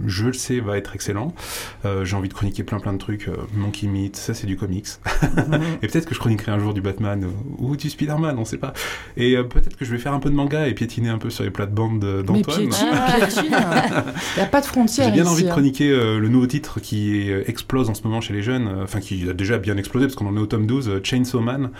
je 0.06 0.26
le 0.28 0.34
sais, 0.34 0.60
va 0.60 0.78
être 0.78 0.93
excellent. 0.96 1.34
j'ai 2.04 2.15
envie 2.15 2.30
de 2.30 2.34
chroniquer 2.34 2.63
plein 2.63 2.80
plein 2.80 2.93
de 2.93 2.98
trucs. 2.98 3.30
Monkey 3.54 3.88
Meat, 3.88 4.15
ça 4.15 4.34
c'est 4.34 4.48
du 4.48 4.58
comics. 4.58 4.88
Mhm. 5.38 5.62
Et 5.82 5.88
peut-être 5.88 6.06
que 6.06 6.15
je 6.15 6.20
chroniquerai 6.20 6.52
un 6.52 6.60
jour 6.60 6.74
du 6.74 6.82
Batman 6.82 7.28
ou 7.57 7.75
du 7.75 7.89
Spider-Man, 7.89 8.38
on 8.38 8.45
sait 8.45 8.57
pas. 8.57 8.73
Et 9.15 9.36
peut-être 9.38 9.75
que 9.75 9.86
je 9.86 9.91
vais 9.91 9.97
faire 9.97 10.13
un 10.13 10.19
peu 10.19 10.29
de 10.29 10.36
manga 10.36 10.67
et 10.67 10.73
piétiner 10.73 11.10
un 11.10 11.17
peu 11.17 11.29
sur 11.29 11.43
les 11.43 11.51
plates-bandes 11.51 12.23
d'Antoine. 12.23 12.62
Il 12.62 13.49
n'y 14.38 14.43
a 14.43 14.45
pas 14.45 14.62
de 14.62 14.65
frontières. 14.65 15.07
J'ai 15.07 15.12
bien 15.12 15.27
envie 15.27 15.43
de 15.43 15.49
hein. 15.49 15.51
chroniquer 15.51 15.89
euh, 15.89 16.19
le 16.19 16.29
nouveau 16.29 16.47
titre 16.47 16.79
qui 16.79 17.31
euh, 17.31 17.43
explose 17.47 17.89
en 17.89 17.93
ce 17.93 18.03
moment 18.03 18.21
chez 18.21 18.33
les 18.33 18.41
jeunes, 18.41 18.67
euh, 18.67 18.83
enfin 18.83 18.99
qui 18.99 19.29
a 19.29 19.33
déjà 19.33 19.57
bien 19.57 19.77
explosé 19.77 20.07
parce 20.07 20.15
qu'on 20.15 20.27
en 20.27 20.36
est 20.36 20.39
au 20.39 20.45
tome 20.45 20.67
12, 20.67 21.01
Chainsaw 21.03 21.39
Man. 21.39 21.71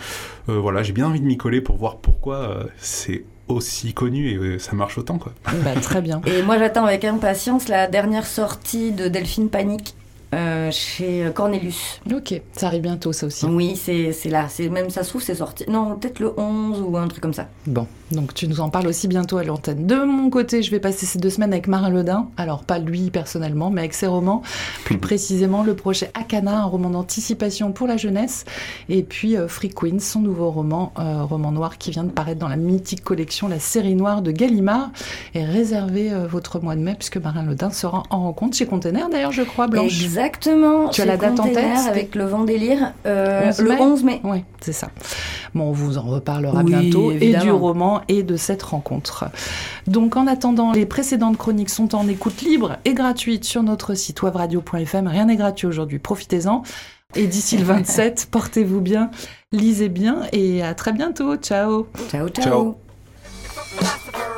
voilà, 0.46 0.82
j'ai 0.82 0.92
bien 0.92 1.06
envie 1.06 1.20
de 1.20 1.26
m'y 1.26 1.36
coller 1.36 1.60
pour 1.60 1.76
voir 1.76 1.98
pourquoi 1.98 2.66
c'est 2.78 3.24
aussi 3.48 3.94
connu 3.94 4.28
et 4.28 4.58
ça 4.58 4.74
marche 4.74 4.98
autant 4.98 5.18
quoi. 5.18 5.32
Bah, 5.64 5.74
très 5.80 6.02
bien. 6.02 6.20
Et 6.26 6.42
moi 6.42 6.58
j'attends 6.58 6.84
avec 6.84 7.04
impatience 7.04 7.68
la 7.68 7.86
dernière 7.86 8.26
sortie 8.26 8.92
de 8.92 9.08
Delphine 9.08 9.48
Panique 9.48 9.94
euh, 10.34 10.70
chez 10.70 11.30
Cornelius. 11.34 12.00
Ok, 12.12 12.40
ça 12.52 12.66
arrive 12.66 12.82
bientôt 12.82 13.12
ça 13.12 13.26
aussi. 13.26 13.46
Oui, 13.46 13.76
c'est 13.76 14.12
là. 14.26 14.46
Même 14.70 14.90
ça 14.90 15.02
se 15.02 15.08
trouve, 15.08 15.22
c'est 15.22 15.36
sorti. 15.36 15.64
Non, 15.68 15.96
peut-être 15.96 16.20
le 16.20 16.38
11 16.38 16.82
ou 16.86 16.96
un 16.98 17.08
truc 17.08 17.22
comme 17.22 17.32
ça. 17.32 17.48
Bon, 17.66 17.86
donc 18.12 18.34
tu 18.34 18.46
nous 18.46 18.60
en 18.60 18.68
parles 18.68 18.88
aussi 18.88 19.08
bientôt 19.08 19.38
à 19.38 19.44
l'antenne. 19.44 19.86
De 19.86 20.04
mon 20.04 20.28
côté, 20.28 20.62
je 20.62 20.70
vais 20.70 20.80
passer 20.80 21.06
ces 21.06 21.18
deux 21.18 21.30
semaines 21.30 21.52
avec 21.52 21.66
Marin 21.66 21.88
Ledin. 21.88 22.28
Alors, 22.36 22.64
pas 22.64 22.78
lui 22.78 23.10
personnellement, 23.10 23.70
mais 23.70 23.80
avec 23.80 23.94
ses 23.94 24.06
romans. 24.06 24.42
Plus 24.84 24.98
précisément, 24.98 25.62
le 25.62 25.74
projet 25.74 26.10
Akana, 26.12 26.60
un 26.60 26.64
roman 26.64 26.90
d'anticipation 26.90 27.72
pour 27.72 27.86
la 27.86 27.96
jeunesse. 27.96 28.44
Et 28.90 29.02
puis 29.02 29.36
euh, 29.36 29.48
Free 29.48 29.70
Queen, 29.70 29.98
son 29.98 30.20
nouveau 30.20 30.50
roman, 30.50 30.92
euh, 30.98 31.24
roman 31.24 31.52
noir 31.52 31.78
qui 31.78 31.90
vient 31.90 32.04
de 32.04 32.10
paraître 32.10 32.40
dans 32.40 32.48
la 32.48 32.56
mythique 32.56 33.02
collection 33.02 33.48
La 33.48 33.58
série 33.58 33.94
noire 33.94 34.20
de 34.20 34.30
Gallimard. 34.30 34.90
Et 35.34 35.42
réservez 35.42 36.10
votre 36.28 36.60
mois 36.60 36.76
de 36.76 36.80
mai, 36.80 36.94
puisque 36.94 37.16
Marin 37.16 37.44
Ledin 37.44 37.70
sera 37.70 38.02
en 38.10 38.24
rencontre 38.24 38.56
chez 38.56 38.66
Container, 38.66 39.08
d'ailleurs, 39.08 39.32
je 39.32 39.42
crois, 39.42 39.68
Blanche. 39.68 40.17
Exactement. 40.18 40.88
Tu 40.88 41.00
as 41.00 41.04
la 41.04 41.16
date 41.16 41.40
en 41.40 41.44
tête 41.44 41.78
Avec 41.88 42.14
le 42.14 42.24
vent 42.24 42.44
délire, 42.44 42.92
euh, 43.06 43.52
le 43.58 43.70
11 43.70 44.04
mai. 44.04 44.20
Oui, 44.24 44.44
c'est 44.60 44.72
ça. 44.72 44.88
Bon, 45.54 45.64
on 45.64 45.72
vous 45.72 45.98
en 45.98 46.02
reparlera 46.02 46.62
bientôt, 46.62 47.12
et 47.12 47.34
du 47.34 47.50
roman 47.50 48.02
et 48.08 48.22
de 48.22 48.36
cette 48.36 48.62
rencontre. 48.62 49.26
Donc, 49.86 50.16
en 50.16 50.26
attendant, 50.26 50.72
les 50.72 50.86
précédentes 50.86 51.36
chroniques 51.36 51.70
sont 51.70 51.94
en 51.94 52.08
écoute 52.08 52.42
libre 52.42 52.76
et 52.84 52.94
gratuite 52.94 53.44
sur 53.44 53.62
notre 53.62 53.94
site 53.94 54.22
webradio.fm. 54.22 55.06
Rien 55.06 55.26
n'est 55.26 55.36
gratuit 55.36 55.66
aujourd'hui, 55.66 55.98
profitez-en. 55.98 56.62
Et 57.14 57.26
d'ici 57.26 57.56
le 57.56 57.64
27, 57.64 58.28
portez-vous 58.30 58.80
bien, 58.80 59.10
lisez 59.50 59.88
bien 59.88 60.22
et 60.32 60.62
à 60.62 60.74
très 60.74 60.92
bientôt. 60.92 61.36
Ciao. 61.36 61.86
Ciao, 62.10 62.28
ciao. 62.28 62.76
ciao. 63.80 64.37